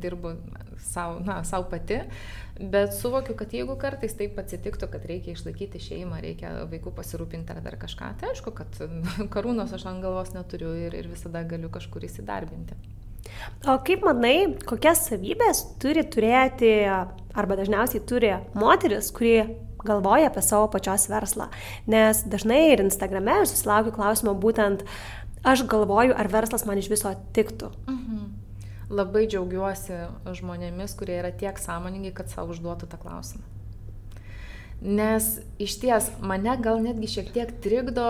[0.02, 0.34] dirbu
[0.90, 2.00] savo, na, savo pati.
[2.60, 7.62] Bet suvokiu, kad jeigu kartais taip atsitiktų, kad reikia išlaikyti šeimą, reikia vaikų pasirūpinti ar
[7.64, 8.82] dar kažką, tai aišku, kad
[9.34, 12.76] karūnos aš ant galvos neturiu ir, ir visada galiu kažkur įsidarbinti.
[13.68, 19.44] O kaip manai, kokias savybės turi turėti arba dažniausiai turi moteris, kuri
[19.84, 21.50] galvoja apie savo pačios verslą?
[21.90, 24.84] Nes dažnai ir Instagrame aš susilaukiu klausimo būtent,
[25.44, 27.72] aš galvoju, ar verslas man iš viso tiktų.
[27.88, 28.30] Mhm
[28.90, 29.96] labai džiaugiuosi
[30.40, 33.59] žmonėmis, kurie yra tiek sąmoningi, kad savo užduotų tą klausimą.
[34.80, 35.26] Nes
[35.60, 38.04] iš ties mane gal netgi šiek tiek trikdo,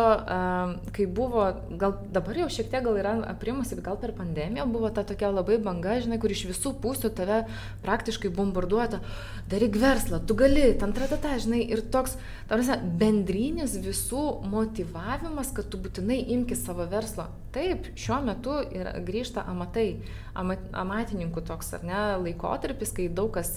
[0.94, 1.48] kai buvo,
[1.80, 5.58] gal dabar jau šiek tiek gal yra aprimusi, gal per pandemiją buvo ta tokia labai
[5.58, 7.40] banga, žinai, kur iš visų pusių tave
[7.82, 9.02] praktiškai bombarduota,
[9.50, 12.14] daryk verslą, tu gali, ten tratata, žinai, ir toks,
[12.46, 17.26] tarsi, bendrinis visų motivavimas, kad tu būtinai imki savo verslo.
[17.50, 19.96] Taip, šiuo metu yra, grįžta amatai,
[20.38, 23.56] amat, amatininkų toks, ar ne, laikotarpis, kai daug kas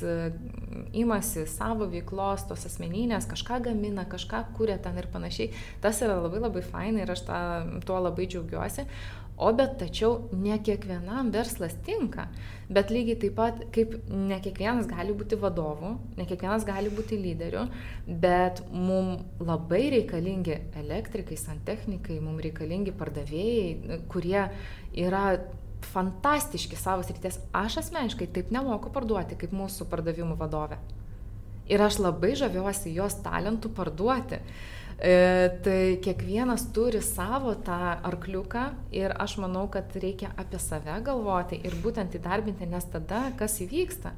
[0.98, 5.52] imasi savo veiklos, tos asmeninės, kažką gamina, kažką kuria ten ir panašiai.
[5.84, 7.42] Tas yra labai labai fainai ir aš tą,
[7.86, 8.88] tuo labai džiaugiuosi.
[9.38, 12.28] O bet tačiau ne kiekvienam verslas tinka.
[12.74, 17.66] Bet lygiai taip pat, kaip ne kiekvienas gali būti vadovu, ne kiekvienas gali būti lyderiu,
[18.06, 24.46] bet mums labai reikalingi elektrikai, santechnikai, mums reikalingi pardavėjai, kurie
[24.94, 25.26] yra
[25.84, 27.40] fantastiški savo srities.
[27.58, 30.78] Aš asmeniškai taip nemoku parduoti kaip mūsų pardavimų vadovė.
[31.72, 34.40] Ir aš labai žaviuosi jos talentų parduoti.
[35.04, 37.76] E, tai kiekvienas turi savo tą
[38.08, 38.62] arkliuką
[38.96, 44.14] ir aš manau, kad reikia apie save galvoti ir būtent įdarbinti, nes tada kas įvyksta?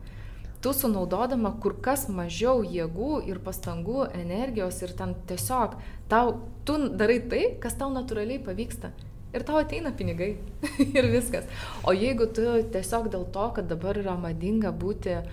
[0.62, 5.74] Tu sunaudodama kur kas mažiau jėgų ir pastangų, energijos ir ten tiesiog
[6.10, 6.38] tau,
[6.70, 8.94] tu darai tai, kas tau natūraliai pavyksta
[9.36, 10.32] ir tau ateina pinigai
[10.98, 11.48] ir viskas.
[11.84, 15.26] O jeigu tu tiesiog dėl to, kad dabar yra madinga būti uh,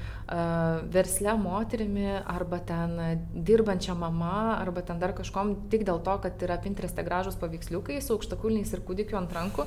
[0.93, 2.97] versle moterimi arba ten
[3.33, 8.17] dirbančia mama arba ten dar kažkom tik dėl to, kad yra Pintereste gražus paveiksliukai su
[8.17, 9.67] aukštakulniais ir kūdikiu ant rankų,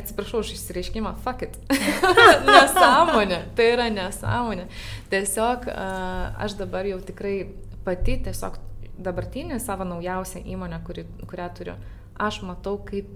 [0.00, 1.58] atsiprašau už išsireiškimą, fuck it.
[2.50, 4.66] nesąmonė, tai yra nesąmonė.
[5.12, 7.36] Tiesiog aš dabar jau tikrai
[7.84, 8.58] pati tiesiog
[9.00, 11.76] dabartinį savo naujausią įmonę, kuri, kurią turiu,
[12.20, 13.08] aš matau, kaip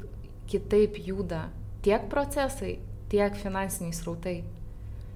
[0.50, 1.48] kitaip juda
[1.84, 2.78] tiek procesai,
[3.12, 4.38] tiek finansiniai srautai.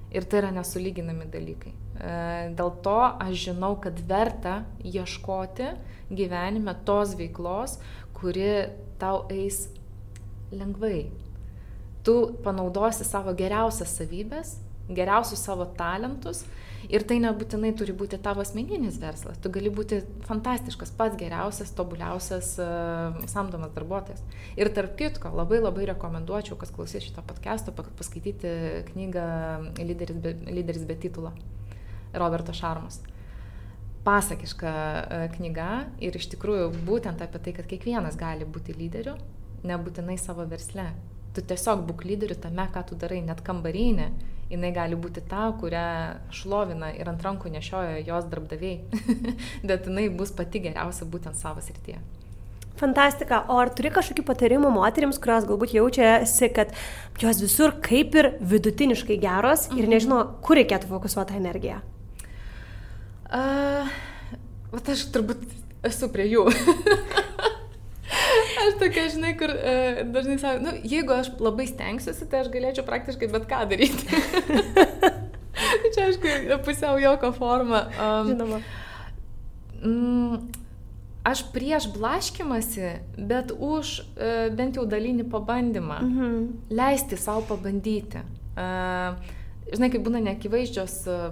[0.09, 1.73] Ir tai yra nesulyginami dalykai.
[2.01, 2.13] E,
[2.57, 5.73] dėl to aš žinau, kad verta ieškoti
[6.09, 7.77] gyvenime tos veiklos,
[8.17, 8.69] kuri
[9.01, 9.67] tau eis
[10.53, 11.09] lengvai.
[12.05, 14.57] Tu panaudosi savo geriausias savybės,
[14.89, 16.47] geriausius savo talentus
[16.89, 19.41] ir tai nebūtinai turi būti tavo asmeninis verslas.
[19.43, 24.25] Tu gali būti fantastiškas, pats geriausias, tobuliausias uh, samdomas darbuotojas.
[24.61, 28.55] Ir tarp kitko, labai labai rekomenduočiau, kas klausys šito podcast'o, paskaityti
[28.93, 29.29] knygą
[29.83, 31.37] Lyderis be, Lyderis be titulo
[32.17, 33.03] Roberto Šarmos
[34.09, 35.69] pasakiška e, knyga
[36.05, 39.17] ir iš tikrųjų būtent apie tai, kad kiekvienas gali būti lyderiu,
[39.69, 40.87] nebūtinai savo versle.
[41.37, 44.09] Tu tiesiog būk lyderiu tame, ką tu darai, net kambarinė
[44.49, 45.89] jinai gali būti ta, kurią
[46.35, 48.81] šlovina ir ant rankų nešioja jos darbdaviai,
[49.69, 52.01] bet jinai bus pati geriausia būtent savo srityje.
[52.79, 53.43] Fantastika.
[53.51, 56.75] O ar turi kažkokių patarimų moteriams, kurios galbūt jaučiasi, kad
[57.19, 59.95] jos visur kaip ir vidutiniškai geros ir mhm.
[59.97, 61.81] nežino, kur reikėtų fokusuoti energiją?
[63.29, 63.91] Uh,
[64.73, 65.43] vat aš turbūt
[65.91, 66.47] esu prie jų.
[68.59, 72.87] Aš tokia, žinai, kur uh, dažnai sakau, nu, jeigu aš labai stengsiuosi, tai aš galėčiau
[72.87, 74.23] praktiškai bet ką daryti.
[75.95, 77.87] Čia, aišku, pusiau joko forma.
[77.99, 78.61] Um, Žinoma.
[79.79, 80.41] Mm,
[81.27, 85.99] aš prieš blaškimasi, bet už uh, bent jau dalinį pabandymą.
[86.03, 86.47] -hmm.
[86.71, 88.23] Leisti savo pabandyti.
[88.59, 89.15] Uh,
[89.73, 91.31] žinai, kai būna neakivaizdžios uh,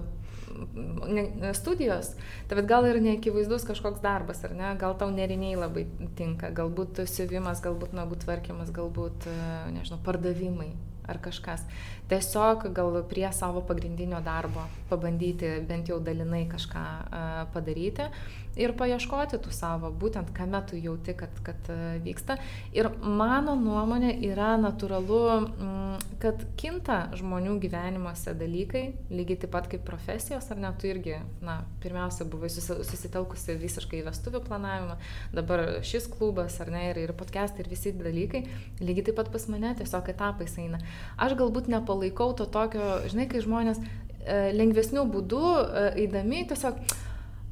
[1.59, 2.13] studijos,
[2.49, 5.87] tai gal ir neakivaizdus kažkoks darbas, ar ne, gal tau neriniai labai
[6.19, 9.39] tinka, galbūt siuvimas, galbūt nagų tvarkymas, galbūt, e,
[9.77, 10.73] nežinau, pardavimai
[11.07, 11.63] ar kažkas.
[12.11, 18.09] Tiesiog gal prie savo pagrindinio darbo pabandyti bent jau dalinai kažką uh, padaryti
[18.57, 22.39] ir paieškoti tų savo, būtent kame tu jauti, kad, kad uh, vyksta.
[22.77, 29.85] Ir mano nuomonė yra natūralu, mm, kad kinta žmonių gyvenimuose dalykai, lygiai taip pat kaip
[29.87, 34.99] profesijos, ar ne, tu irgi, na, pirmiausia, buvai susitelkusi visiškai į vestuvių planavimą,
[35.37, 38.45] dabar šis klubas, ar ne, ir, ir podcastai, ir visi dalykai,
[38.81, 40.81] lygiai taip pat pas mane tiesiog etapais eina.
[41.21, 46.81] Aš galbūt nepalaikau to tokio, žinai, kai žmonės e, lengvesnių būdų e, eidami tiesiog,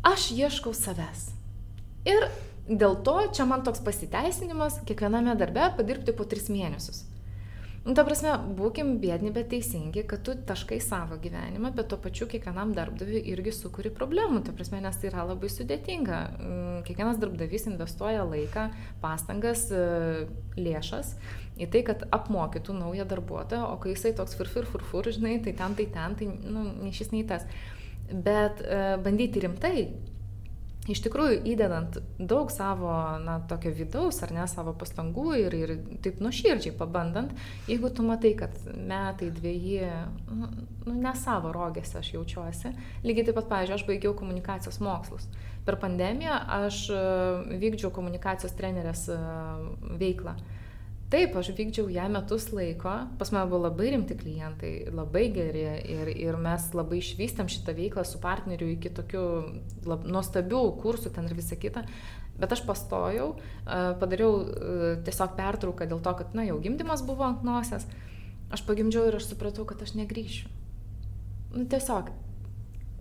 [0.05, 1.31] aš ieškau savęs.
[2.05, 2.29] Ir
[2.69, 7.05] dėl to čia man toks pasiteisinimas kiekviename darbe padirbti po tris mėnesius.
[7.85, 12.25] Nu, ta prasme, būkim bėdni, bet teisingi, kad tu taškai savo gyvenimą, bet tuo pačiu
[12.33, 14.41] kiekvienam darbdaviui irgi sukuri problemų.
[14.47, 16.21] Ta prasme, nes tai yra labai sudėtinga.
[16.39, 18.71] Mm, kiekvienas darbdavys investuoja laiką,
[19.05, 20.25] pastangas, e,
[20.57, 21.13] lėšas
[21.61, 25.77] į tai, kad apmokytų naują darbuotoją, o kai jisai toks furfur, furfur, žinai, tai ten,
[25.77, 27.45] tai ten, tai, nu, nei šis, nei tas.
[28.11, 29.79] Bet e, bandyti rimtai
[30.91, 32.93] iš tikrųjų įdedant daug savo,
[33.25, 35.73] na, tokio vidaus ar ne savo pastangų ir, ir
[36.05, 37.33] taip nuoširdžiai pabandant,
[37.71, 39.89] jeigu tu matai, kad metai, dviejį,
[40.29, 40.51] nu,
[40.85, 42.75] nu, ne savo rogėse aš jaučiuosi,
[43.07, 45.29] lygiai taip pat, pavyzdžiui, aš baigiau komunikacijos mokslus.
[45.65, 47.01] Per pandemiją aš e,
[47.63, 49.21] vykdžiau komunikacijos trenerės e,
[50.01, 50.37] veiklą.
[51.13, 56.11] Taip, aš vykdžiau ją metus laiko, pas mane buvo labai rimti klientai, labai geri ir,
[56.11, 59.25] ir mes labai išvystėm šitą veiklą su partneriu iki tokių
[59.87, 61.85] lab, nuostabių kursų ten ir visa kita.
[62.35, 63.29] Bet aš pastojau,
[64.01, 64.41] padariau
[65.07, 67.87] tiesiog pertrauką dėl to, kad, na, jau gimdymas buvo ant nosies.
[68.55, 70.51] Aš pagimdžiau ir aš supratau, kad aš negryšiu.
[71.55, 72.11] Nu, tiesiog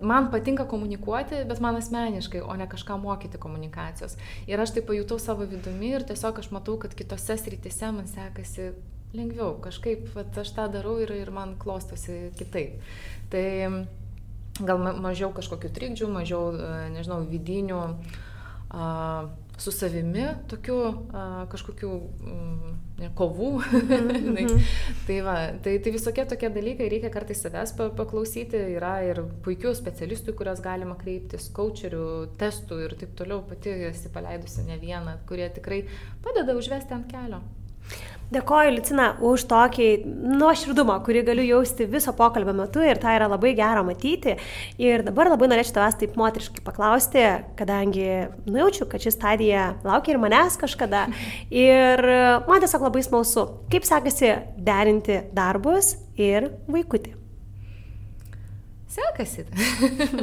[0.04, 4.18] man patinka komunikuoti, bet man asmeniškai, o ne kažką mokyti komunikacijos.
[4.48, 8.72] Ir aš tai pajutau savo vidumi ir tiesiog aš matau, kad kitose srityse man sekasi
[9.14, 12.82] lengviau, kažkaip vat, aš tą darau ir, ir man klostosi kitaip.
[13.34, 13.46] Tai
[14.62, 18.88] gal mažiau kažkokių trikdžių, mažiau, e, nežinau, vidinių a,
[19.64, 20.78] su savimi tokių
[21.52, 21.92] kažkokių
[22.28, 22.74] m,
[23.18, 23.50] kovų.
[23.64, 24.68] Mm -hmm.
[25.08, 30.36] tai, va, tai, tai visokie tokie dalykai, reikia kartais savęs paklausyti, yra ir puikių specialistų,
[30.38, 32.06] kurias galima kreiptis, coacherių,
[32.38, 35.84] testų ir taip toliau, pati esi paleidusi ne vieną, kurie tikrai
[36.24, 37.42] padeda užvesti ant kelio.
[38.34, 39.88] Dėkoju, Licina, už tokį
[40.40, 44.38] nuoširdumą, kurį galiu jausti viso pokalbio metu ir tai yra labai gera matyti.
[44.82, 47.26] Ir dabar labai norėčiau tavęs taip moteriškai paklausti,
[47.60, 48.08] kadangi
[48.48, 51.06] nujaučiu, kad ši stadija laukia ir manęs kažkada.
[51.64, 52.02] Ir
[52.48, 57.14] man tiesiog labai smalsu, kaip sekasi derinti darbus ir vaikutį.
[58.94, 59.46] Sekasi.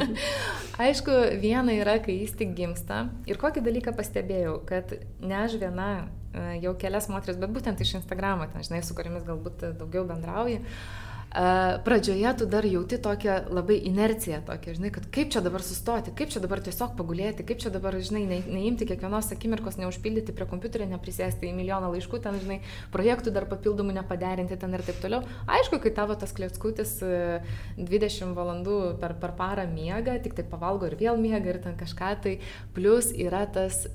[0.83, 3.05] Aišku, viena yra, kai jis tik gimsta.
[3.29, 5.91] Ir kokį dalyką pastebėjau, kad ne aš viena
[6.63, 10.61] jau kelias moteris, bet būtent iš Instagramo, ten, žinai, su kuriamis galbūt daugiau bendrauji.
[10.61, 11.11] Uh,
[11.83, 16.29] pradžioje tu dar jauti tokią labai inerciją, tokią, žinai, kad kaip čia dabar sustoti, kaip
[16.29, 20.89] čia dabar tiesiog pagulėti, kaip čia dabar, žinai, ne, neimti kiekvienos akimirkos, neužpildyti prie kompiuterio,
[20.91, 22.59] neprisėsti į milijoną laiškų, ten, žinai,
[22.91, 25.23] projektų dar papildomų nepaderinti ten ir taip toliau.
[25.47, 26.97] Aišku, kai tavo tas klėtskutis
[27.79, 32.13] 20 valandų per, per parą miega, tik tai pavalgo ir vėl miega ir ten kažką,
[32.27, 32.37] tai
[32.75, 33.85] plus yra tas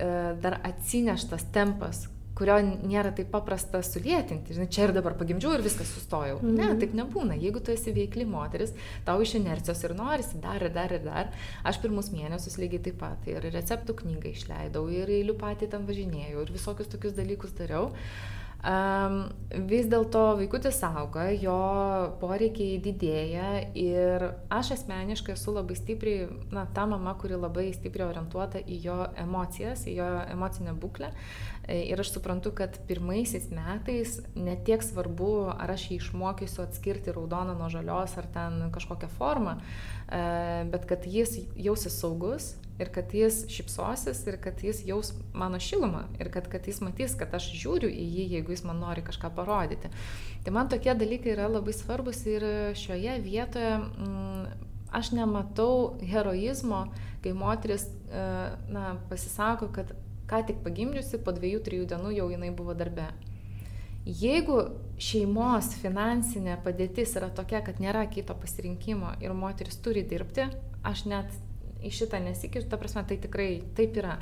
[0.40, 4.56] dar atsineštas tempas, kurio nėra taip paprasta sulėtinti.
[4.56, 6.38] Žinai, čia ir dabar pagimdžiau ir viskas sustojau.
[6.42, 6.54] Mm.
[6.58, 7.38] Ne, taip nebūna.
[7.40, 8.74] Jeigu tu esi veikli moteris,
[9.08, 11.32] tau iš inercijos ir norisi dar ir dar ir dar.
[11.66, 13.28] Aš pirmus mėnesius lygiai taip pat.
[13.30, 17.90] Ir receptų knygą išleidau, ir eilių patį ten važinėjau, ir visokius tokius dalykus dariau.
[18.66, 19.28] Um,
[19.68, 21.54] vis dėlto vaikutis auga, jo
[22.18, 28.58] poreikiai didėja ir aš asmeniškai esu labai stipriai, na, ta mama, kuri labai stipriai orientuota
[28.58, 31.12] į jo emocijas, į jo emocinę būklę.
[31.68, 37.66] Ir aš suprantu, kad pirmaisiais metais netiek svarbu, ar aš jį išmokysiu atskirti raudoną nuo
[37.72, 40.20] žalios ar ten kažkokią formą, e,
[40.70, 46.04] bet kad jis jausis saugus ir kad jis šipsosis ir kad jis jaus mano šilumą
[46.20, 49.32] ir kad, kad jis matys, kad aš žiūriu į jį, jeigu jis man nori kažką
[49.34, 49.90] parodyti.
[50.46, 52.46] Tai man tokie dalykai yra labai svarbus ir
[52.78, 56.86] šioje vietoje mm, aš nematau heroizmo,
[57.24, 58.26] kai moteris e,
[58.70, 59.90] na, pasisako, kad
[60.30, 63.10] ką tik pagimdžiusi, po dviejų, trijų dienų jau jinai buvo darbe.
[64.06, 64.60] Jeigu
[65.02, 70.46] šeimos finansinė padėtis yra tokia, kad nėra kito pasirinkimo ir moteris turi dirbti,
[70.86, 71.34] aš net
[71.82, 74.20] į šitą nesikišiu, ta prasme, tai tikrai taip yra.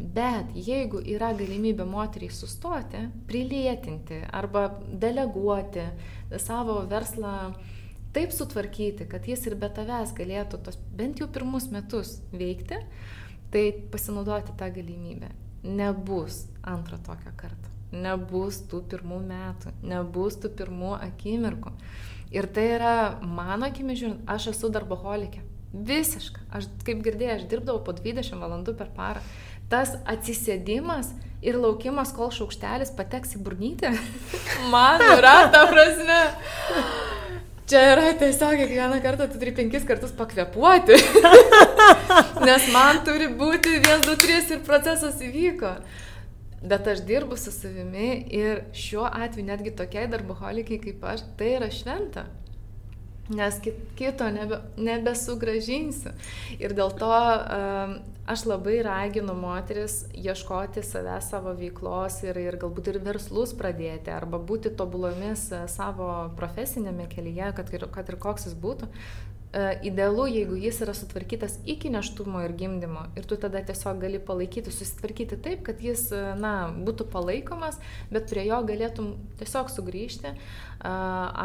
[0.00, 4.66] Bet jeigu yra galimybė moteriai sustoti, prilėtinti arba
[5.04, 5.84] deleguoti
[6.40, 7.36] savo verslą
[8.16, 12.80] taip sutvarkyti, kad jis ir be tavęs galėtų tos bent jau pirmus metus veikti,
[13.52, 15.32] tai pasinaudoti tą galimybę
[15.66, 17.72] nebus antro tokio karto.
[17.92, 21.72] Nebus tų pirmų metų, nebus tų pirmų akimirkų.
[22.34, 25.44] Ir tai yra, mano akimi žiūrint, aš esu darboholikė.
[25.86, 26.42] Visiška.
[26.56, 29.22] Aš, kaip girdėjau, aš dirbdavau po 20 valandų per parą.
[29.70, 31.10] Tas atsisėdimas
[31.46, 33.92] ir laukimas, kol šaukštelis pateks į burnytę,
[34.72, 36.22] man yra ta prasme.
[37.66, 40.94] Čia yra tiesiog kiekvieną kartą tu turi penkis kartus pakvepuoti.
[42.46, 45.72] Nes man turi būti 1, 2, 3 ir procesas įvyko.
[46.62, 51.72] Bet aš dirbu su savimi ir šiuo atveju netgi tokiai darboholikai kaip aš, tai yra
[51.74, 52.28] šventa
[53.28, 53.60] nes
[53.98, 56.12] kito nebe, nebesugražinsiu.
[56.60, 62.90] Ir dėl to um, aš labai raginu moteris ieškoti savęs savo veiklos ir, ir galbūt
[62.92, 66.08] ir verslus pradėti, arba būti tobulomis e, savo
[66.38, 68.90] profesinėme kelyje, kad ir, kad ir koks jis būtų,
[69.82, 74.72] idealu, jeigu jis yra sutvarkytas iki neštumo ir gimdymo ir tu tada tiesiog gali palaikyti,
[74.74, 77.78] susitvarkyti taip, kad jis, e, na, būtų palaikomas,
[78.12, 80.34] bet prie jo galėtum tiesiog sugrįžti.
[80.34, 80.36] E,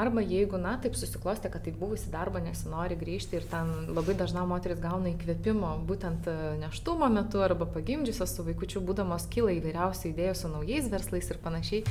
[0.02, 4.44] arba jeigu, na, taip susiklostė, kad tai buvusi darba nesinori grįžti ir ten labai dažna
[4.50, 6.28] moteris gauna įkvėpimo būtent
[6.66, 11.84] neštumo metu arba pagimdžiusios su vaikučiu būdamos kyla įvairiausių idėjų su naujais verslais ir panašiai.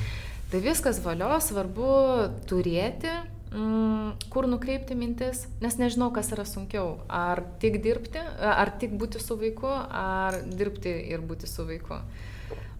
[0.51, 1.93] Tai viskas valio, svarbu
[2.51, 3.13] turėti
[4.31, 7.01] kur nukreipti mintis, nes nežinau, kas yra sunkiau.
[7.11, 11.99] Ar tik dirbti, ar tik būti su vaiku, ar dirbti ir būti su vaiku.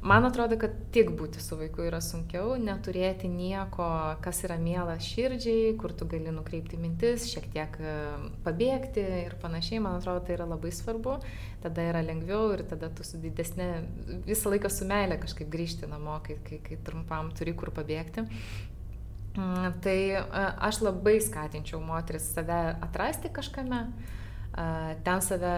[0.01, 3.85] Man atrodo, kad tik būti su vaiku yra sunkiau, neturėti nieko,
[4.25, 7.93] kas yra miela širdžiai, kur tu gali nukreipti mintis, šiek tiek e,
[8.47, 11.19] pabėgti ir panašiai, man atrodo, tai yra labai svarbu,
[11.61, 13.69] tada yra lengviau ir tada tu su didesnė,
[14.25, 18.25] visą laiką su meilė kažkaip grįžti namo, kai, kai, kai trumpam turi kur pabėgti.
[19.37, 19.99] Mm, tai
[20.59, 23.85] aš labai skatinčiau moteris save atrasti kažkame,
[25.07, 25.53] ten save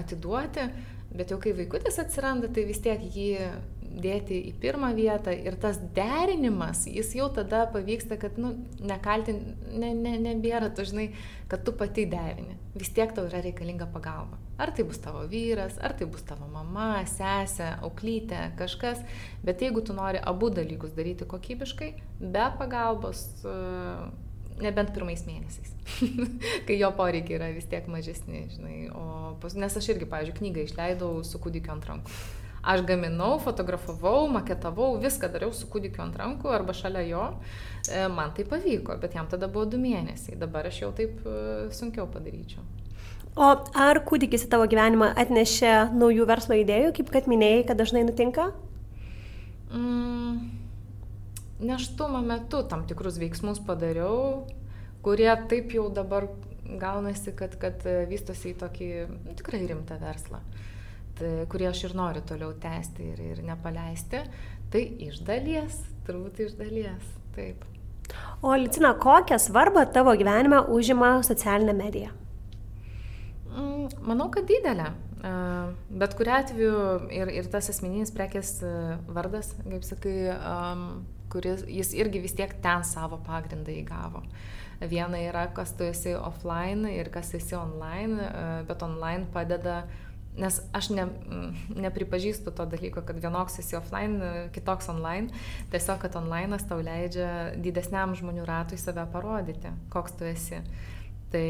[0.00, 0.64] atiduoti,
[1.12, 3.28] bet jau kai vaikutis atsiranda, tai vis tiek jį
[3.90, 9.40] dėti į pirmą vietą ir tas derinimas, jis jau tada pavyksta, kad, nu, nekaltin,
[9.72, 11.10] ne, ne, nebėra, tu žinai,
[11.50, 12.56] kad tu pati derini.
[12.78, 14.38] Vis tiek tau yra reikalinga pagalba.
[14.60, 19.02] Ar tai bus tavo vyras, ar tai bus tavo mama, sesė, auklytė, kažkas.
[19.44, 23.54] Bet jeigu tu nori abu dalykus daryti kokybiškai, be pagalbos, e,
[24.60, 25.72] nebent pirmais mėnesiais,
[26.68, 28.76] kai jo poreikiai yra vis tiek mažesni, žinai.
[28.94, 32.20] O, nes aš irgi, pavyzdžiui, knygą išleidau su kūdikiu ant rankų.
[32.62, 37.22] Aš gaminau, fotografavau, maketavau, viską dariau su kūdikiu ant rankų arba šalia jo.
[37.88, 40.36] E, man tai pavyko, bet jam tada buvo du mėnesiai.
[40.36, 42.60] Dabar aš jau taip e, sunkiau padaryčiau.
[43.40, 43.48] O
[43.80, 48.50] ar kūdikis į tavo gyvenimą atnešė naujų verslo idėjų, kaip kad minėjai, kad dažnai nutinka?
[49.72, 50.50] Mm,
[51.64, 54.42] neštumo metu tam tikrus veiksmus padariau,
[55.06, 56.28] kurie taip jau dabar
[56.68, 58.90] gaunasi, kad, kad vystosi į tokį
[59.40, 60.42] tikrai rimtą verslą.
[60.42, 60.66] tai,
[61.52, 64.22] kurį aš ir noriu toliau tęsti ir, ir nepaleisti,
[64.72, 67.66] tai iš dalies, turbūt iš dalies, taip.
[68.42, 72.10] O Licina, kokią svarbą tavo gyvenime užima socialinė medija?
[73.50, 74.90] Mm, manau, kad didelė.
[76.00, 76.76] Bet kuriu atveju
[77.12, 78.54] ir, ir tas asmeninis prekės
[79.12, 80.14] vardas, kaip sakai,
[81.30, 84.24] kuris jis irgi vis tiek ten savo pagrindą įgavo.
[84.80, 88.30] Viena yra, kas tu esi offline ir kas esi online,
[88.68, 89.82] bet online padeda
[90.40, 91.04] Nes aš ne,
[91.76, 95.28] nepripažįstu to dalyko, kad vienoks esi offline, kitoks online.
[95.72, 100.62] Tiesiog, kad online tau leidžia didesniam žmonių ratui save parodyti, koks tu esi.
[101.30, 101.48] Tai,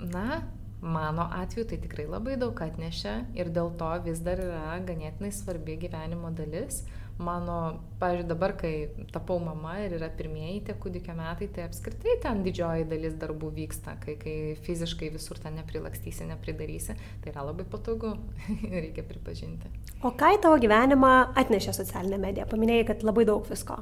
[0.00, 0.40] na,
[0.84, 5.78] mano atveju tai tikrai labai daug atnešė ir dėl to vis dar yra ganėtinai svarbi
[5.80, 6.84] gyvenimo dalis.
[7.14, 12.40] Mano, pavyzdžiui, dabar, kai tapau mama ir yra pirmieji tie kūdikio metai, tai apskritai ten
[12.42, 14.34] didžioji dalis darbų vyksta, kai, kai
[14.66, 18.16] fiziškai visur ten neprilakstysi, nepridarysi, tai yra labai patogu,
[18.74, 19.70] reikia pripažinti.
[20.02, 22.50] O ką į tavo gyvenimą atnešė socialinė medija?
[22.50, 23.78] Paminėjai, kad labai daug visko.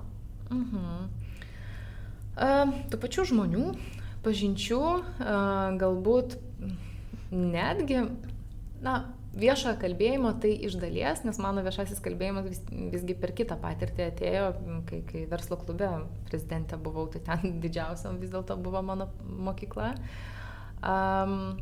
[0.53, 0.87] Mhm.
[2.37, 3.67] Uh tų pačių žmonių,
[4.25, 6.39] pažinčių, uh, galbūt
[7.33, 8.05] netgi,
[8.85, 8.97] na,
[9.39, 12.63] viešojo kalbėjimo tai iš dalies, nes mano viešasis kalbėjimas vis,
[12.93, 14.47] visgi per kitą patirtį atėjo,
[14.89, 15.89] kai, kai verslo klube
[16.29, 19.95] prezidentė buvau, tai ten didžiausia vis dėlto buvo mano mokykla.
[20.83, 21.57] Um,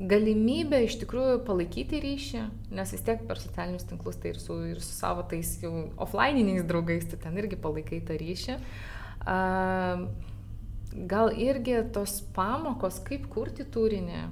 [0.00, 2.44] galimybė iš tikrųjų palaikyti ryšį,
[2.76, 6.64] nes vis tiek per socialinius tinklus tai ir su, ir su savo tais jau offline'iniais
[6.68, 8.58] draugais, tai ten irgi palaikai tą ryšį.
[9.20, 10.08] Uh,
[11.08, 14.22] gal irgi tos pamokos, kaip kurti turinį,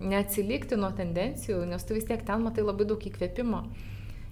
[0.00, 3.62] neatsilikti nuo tendencijų, nes tu vis tiek ten matai labai daug įkvėpimo.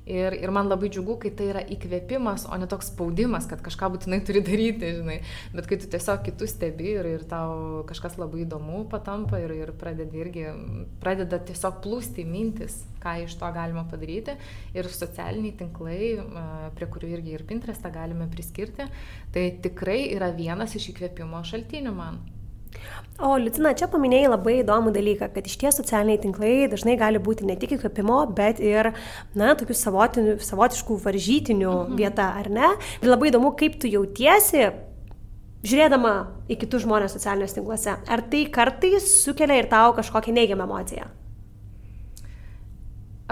[0.06, 3.88] Ir, ir man labai džiugu, kai tai yra įkvėpimas, o ne toks spaudimas, kad kažką
[3.90, 5.16] būtinai turi daryti, žinai.
[5.50, 9.72] Bet kai tu tiesiog kitus stebi ir, ir tau kažkas labai įdomu patampa ir, ir
[9.80, 10.44] pradeda irgi,
[11.02, 14.38] pradeda tiesiog plūsti mintis, ką iš to galima padaryti.
[14.78, 15.98] Ir socialiniai tinklai,
[16.78, 18.86] prie kurių irgi ir Pinterestą galime priskirti,
[19.34, 22.22] tai tikrai yra vienas iš įkvėpimo šaltinių man.
[23.16, 27.46] O Liutina, čia paminėjai labai įdomų dalyką, kad iš ties socialiniai tinklai dažnai gali būti
[27.48, 28.90] ne tik įkvėpimo, bet ir,
[29.32, 31.94] na, tokių savotiškų varžytinių mhm.
[31.96, 32.74] vieta, ar ne?
[33.00, 34.68] Ir labai įdomu, kaip tu jautiesi,
[35.64, 36.12] žiūrėdama
[36.52, 37.96] į kitus žmonės socialiniuose tinkluose.
[37.96, 41.08] Ar tai kartais sukelia ir tau kažkokią neigiamą emociją?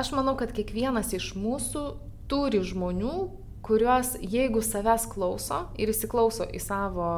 [0.00, 1.84] Aš manau, kad kiekvienas iš mūsų
[2.32, 3.18] turi žmonių,
[3.64, 7.12] kuriuos jeigu savęs klauso ir įsiklauso į savo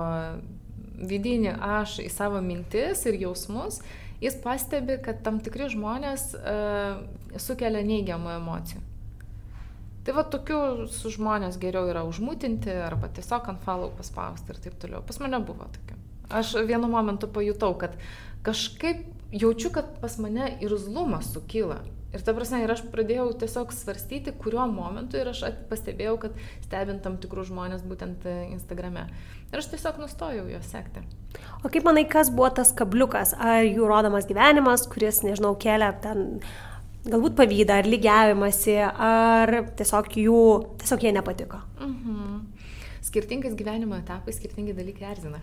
[0.96, 3.80] vidinį aš į savo mintis ir jausmus,
[4.22, 7.02] jis pastebi, kad tam tikri žmonės uh,
[7.40, 8.82] sukelia neigiamų emocijų.
[10.06, 14.76] Tai va tokių su žmonės geriau yra užmutinti arba tiesiog ant follow paspausti ir taip
[14.78, 15.02] toliau.
[15.02, 15.98] Pas mane buvo tokių.
[16.30, 17.96] Aš vienu momentu pajutau, kad
[18.46, 19.02] kažkaip
[19.34, 21.80] jaučiu, kad pas mane irzlumas sukyla.
[22.16, 27.02] Ir ta prasme, ir aš pradėjau tiesiog svarstyti, kuriuo momentu ir aš pastebėjau, kad stebint
[27.04, 29.04] tam tikrus žmonės būtent e, Instagrame.
[29.52, 31.04] Ir aš tiesiog nustojau juos sekti.
[31.60, 33.34] O kaip manai, kas buvo tas kabliukas?
[33.36, 36.40] Ar jų rodomas gyvenimas, kuris, nežinau, kelia ten
[37.06, 40.42] galbūt pavydą ar lygiavimąsi, ar tiesiog jų,
[40.80, 41.60] tiesiog jie nepatiko?
[41.84, 42.55] Mhm
[43.06, 45.40] skirtingais gyvenimo etapais skirtingi dalykai erzina.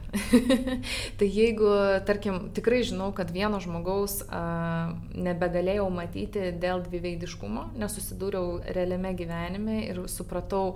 [1.20, 1.70] tai jeigu,
[2.07, 10.03] tarkim, tikrai žinau, kad vieno žmogaus a, nebegalėjau matyti dėl dviveidiškumo, nesusidūriau realiame gyvenime ir
[10.11, 10.76] supratau,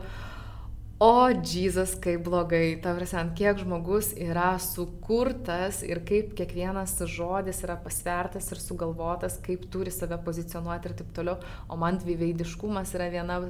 [1.03, 7.75] o Jėzus, kaip blogai, ta prasme, kiek žmogus yra sukurtas ir kaip kiekvienas žodis yra
[7.83, 11.37] pasvertas ir sugalvotas, kaip turi save pozicionuoti ir taip toliau,
[11.69, 13.41] o man dviveidiškumas yra viena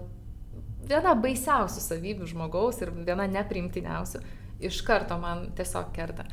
[0.90, 4.24] viena baisiausių savybių žmogaus ir viena nepriimtiniausių,
[4.68, 6.28] iš karto man tiesiog kerta.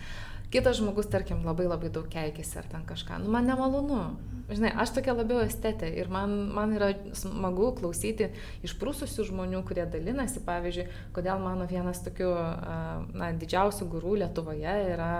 [0.55, 3.19] Kitas žmogus, tarkim, labai labai daug keikėsi ar ten kažką.
[3.25, 3.99] Nu, man nemalonu.
[4.45, 8.29] Žinai, aš tokia labiau estetė ir man, man yra smagu klausyti
[8.67, 10.45] išprūsusių žmonių, kurie dalinasi.
[10.47, 10.85] Pavyzdžiui,
[11.17, 12.31] kodėl mano vienas tokių
[13.17, 15.11] na, didžiausių gurų Lietuvoje yra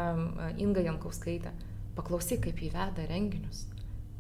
[0.55, 1.51] Inga Jankauskaitė.
[1.99, 3.65] Paklausyk, kaip įveda renginius.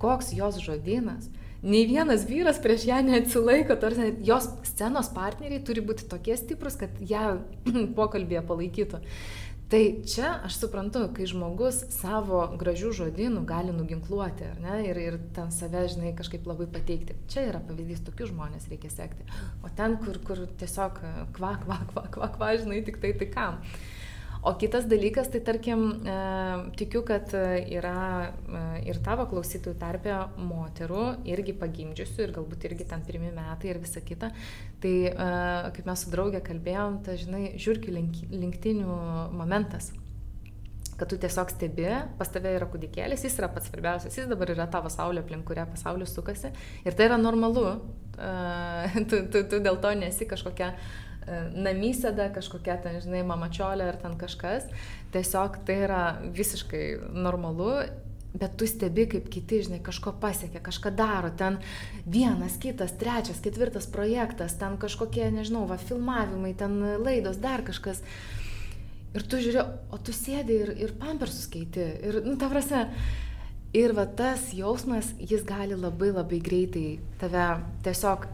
[0.02, 1.30] Koks jos žodynas
[1.64, 7.00] nei vienas vyras prieš ją neatsilaiko, tarsi jos scenos partneriai turi būti tokie stiprus, kad
[7.00, 7.38] ją
[7.98, 9.00] pokalbėje palaikytų.
[9.74, 15.48] Tai čia aš suprantu, kai žmogus savo gražių žodynų gali nuginkluoti, ne, ir, ir ten
[15.50, 17.16] save, žinai, kažkaip labai pateikti.
[17.32, 19.24] Čia yra pavyzdys, tokius žmonės reikia sekti.
[19.64, 21.00] O ten, kur, kur tiesiog
[21.34, 23.58] kva, kva, kva, kva, kva, žinai, tik tai tai kam.
[24.44, 26.14] O kitas dalykas, tai tarkim, e,
[26.76, 33.00] tikiu, kad yra e, ir tavo klausytojų tarpė moterų, irgi pagimdžiusių ir galbūt irgi ten
[33.06, 34.28] pirmi metai ir visa kita.
[34.82, 35.14] Tai e,
[35.78, 37.96] kaip mes su draugė kalbėjom, tai žinai, žiūrkių
[38.44, 38.98] linktinių
[39.32, 39.94] momentas.
[40.94, 41.88] kad tu tiesiog stebi,
[42.18, 45.64] pas tave yra kūdikėlis, jis yra pats svarbiausias, jis dabar yra tavo saulė, aplink kurią
[45.66, 46.52] pasaulis sukasi.
[46.84, 47.80] Ir tai yra normalu.
[48.14, 51.04] Uh, tu, tu, tu dėl to nesi kažkokia uh,
[51.54, 54.66] namysėda, kažkokia ten, žinai, mamačiolė ar ten kažkas.
[55.14, 56.02] Tiesiog tai yra
[56.34, 57.76] visiškai normalu
[58.34, 61.60] Bet tu stebi, kaip kiti, žinai, kažko pasiekia, kažką daro, ten
[62.02, 68.02] vienas, kitas, trečias, ketvirtas projektas, ten kažkokie, nežinau, va, filmavimai, ten laidos, dar kažkas.
[69.14, 69.62] Ir tu žiūri,
[69.94, 71.86] o tu sėdi ir, ir pampersus keiti.
[72.02, 72.88] Ir, nu, ta prasme,
[73.70, 76.88] ir va tas jausmas, jis gali labai labai greitai
[77.22, 77.46] tave
[77.86, 78.26] tiesiog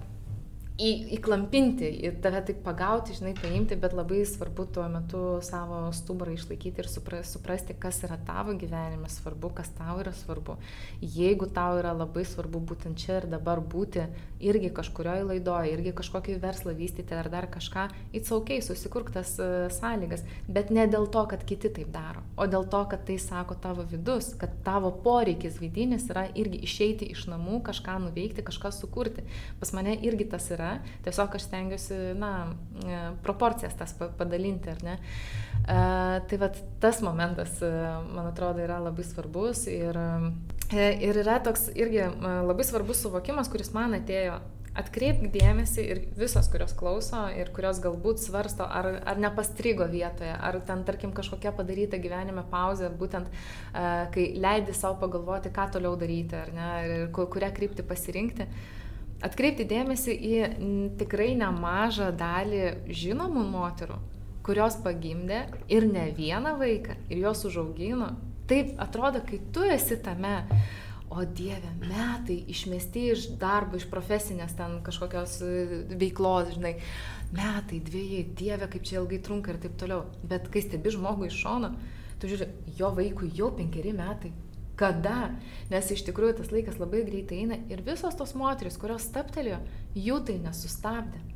[0.80, 6.34] į, įklampinti, į tave taip pagauti, žinai, paimti, bet labai svarbu tuo metu savo stuburą
[6.36, 10.56] išlaikyti ir suprasti, kas yra tavo gyvenime svarbu, kas tau yra svarbu.
[11.00, 14.06] Jeigu tau yra labai svarbu būtent čia ir dabar būti
[14.40, 19.68] irgi kažkurioje laidoje, irgi kažkokį verslą vystyti ar dar kažką, it's ok, susikurk tas uh,
[19.74, 23.58] sąlygas, bet ne dėl to, kad kiti taip daro, o dėl to, kad tai sako
[23.60, 29.26] tavo vidus, kad tavo poreikis vidinis yra irgi išeiti iš namų, kažką nuveikti, kažką sukurti.
[29.60, 30.78] Pas mane irgi tas yra yra.
[31.04, 32.52] Tiesiog aš stengiuosi, na,
[32.84, 34.98] e, proporcijas tas padalinti, ar ne.
[35.66, 37.72] E, tai vad tas momentas, e,
[38.14, 39.98] man atrodo, yra labai svarbus ir,
[40.72, 44.40] ir yra toks irgi labai svarbus suvokimas, kuris man atėjo
[44.80, 50.60] atkreipk dėmesį ir visos, kurios klauso ir kurios galbūt svarsto, ar, ar nepastrigo vietoje, ar
[50.62, 53.26] ten, tarkim, kažkokia padaryta gyvenime pauzė, būtent
[54.14, 58.46] kai leidi savo pagalvoti, ką toliau daryti, ar ne, ir kurią kryptį pasirinkti.
[58.46, 58.79] Uh,
[59.24, 60.34] atkreipti dėmesį į
[61.00, 63.98] tikrai nemažą dalį žinomų moterų,
[64.46, 68.14] kurios pagimdė ir ne vieną vaiką, ir juos užaugino.
[68.50, 70.40] Taip atrodo, kai tu esi tame,
[71.10, 76.76] o Dieve, metai išmesti iš darbo, iš profesinės ten kažkokios e, veiklos, žinai,
[77.34, 80.04] metai, dviejai, Dieve, kaip čia ilgai trunka ir taip toliau.
[80.22, 81.72] Bet kai stebi žmogų iš šono,
[82.22, 82.46] tu žiūri,
[82.78, 84.30] jo vaikui jau penkeri metai,
[84.80, 85.32] kada,
[85.72, 89.60] nes iš tikrųjų tas laikas labai greitai eina ir visos tos moteris, kurios staptelėjo,
[89.94, 91.28] jų tai nesustabdė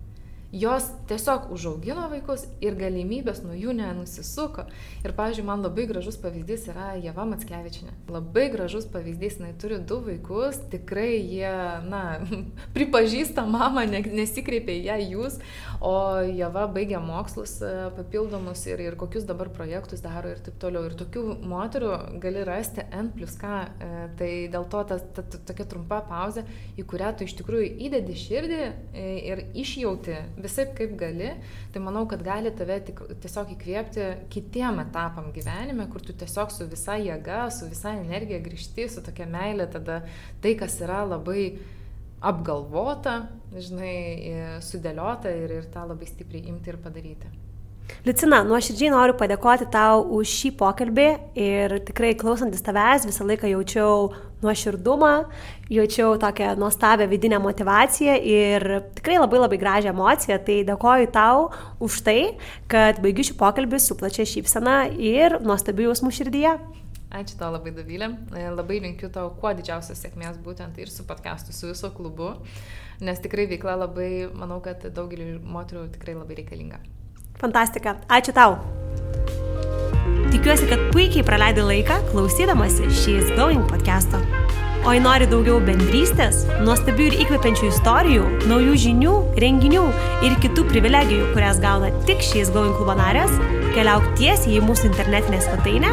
[0.55, 4.68] jos tiesiog užaugino vaikus ir galimybės nuo jų nenusisuko.
[5.03, 7.90] Ir, pavyzdžiui, man labai gražus pavyzdys yra Jeva Matskevičinė.
[8.14, 11.51] Labai gražus pavyzdys, jinai turi du vaikus, tikrai jie,
[11.90, 12.05] na,
[12.76, 15.40] pripažįsta mamą, nesikreipia į ją jūs,
[15.85, 20.87] o Jeva baigia mokslus e, papildomus ir, ir kokius dabar projektus daro ir taip toliau.
[20.89, 21.91] Ir tokių moterų
[22.22, 23.51] gali rasti N plus K.
[23.85, 26.47] E, tai dėl to ta, ta, ta tokia trumpa pauzė,
[26.80, 31.35] į kurią tu iš tikrųjų įdedi širdį e, ir išjauti visai kaip gali,
[31.74, 36.68] tai manau, kad gali tave tik, tiesiog įkvėpti kitiem etapam gyvenime, kur tu tiesiog su
[36.72, 40.01] visa jėga, su visa energija grįžti, su tokia meilė, tada
[40.41, 41.51] tai, kas yra labai
[42.31, 43.16] apgalvota,
[43.55, 47.33] žinai, sudėliota ir, ir tą labai stipriai imti ir padaryti.
[48.05, 51.07] Lucina, nuoširdžiai noriu padėkoti tau už šį pokalbį
[51.41, 54.11] ir tikrai klausantis tavęs visą laiką jaučiau
[54.45, 55.12] nuoširdumą,
[55.72, 58.66] jaučiau tokią nuostabią vidinę motivaciją ir
[58.97, 60.41] tikrai labai labai gražią emociją.
[60.47, 61.49] Tai dėkoju tau
[61.85, 62.20] už tai,
[62.68, 66.57] kad baigiu šį pokalbį su plačia šypsena ir nuostabiu jausmu širdyje.
[67.14, 68.08] Ačiū tau labai, Davilė.
[68.56, 72.32] Labai linkiu tau kuo didžiausios sėkmės būtent ir su podcastu, su viso klubu,
[73.04, 76.82] nes tikrai veikla labai, manau, kad daugeliu moterų tikrai labai reikalinga.
[77.38, 78.00] Fantastika.
[78.10, 78.58] Ačiū tau.
[80.34, 84.18] Tikiuosi, kad puikiai praleidai laiką klausydamasi She's Going podcast'o.
[84.85, 89.85] O jei nori daugiau bendrystės, nuostabių ir įkvepiančių istorijų, naujų žinių, renginių
[90.28, 93.32] ir kitų privilegijų, kurias gauna tik She's Going klubo narės,
[93.72, 95.91] keliauk tiesiai į mūsų internetinę svetainę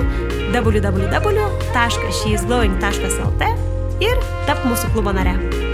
[0.51, 3.41] www.sheisglowing.lt
[4.03, 4.15] ir
[4.49, 5.70] tap mūsų klubo nare.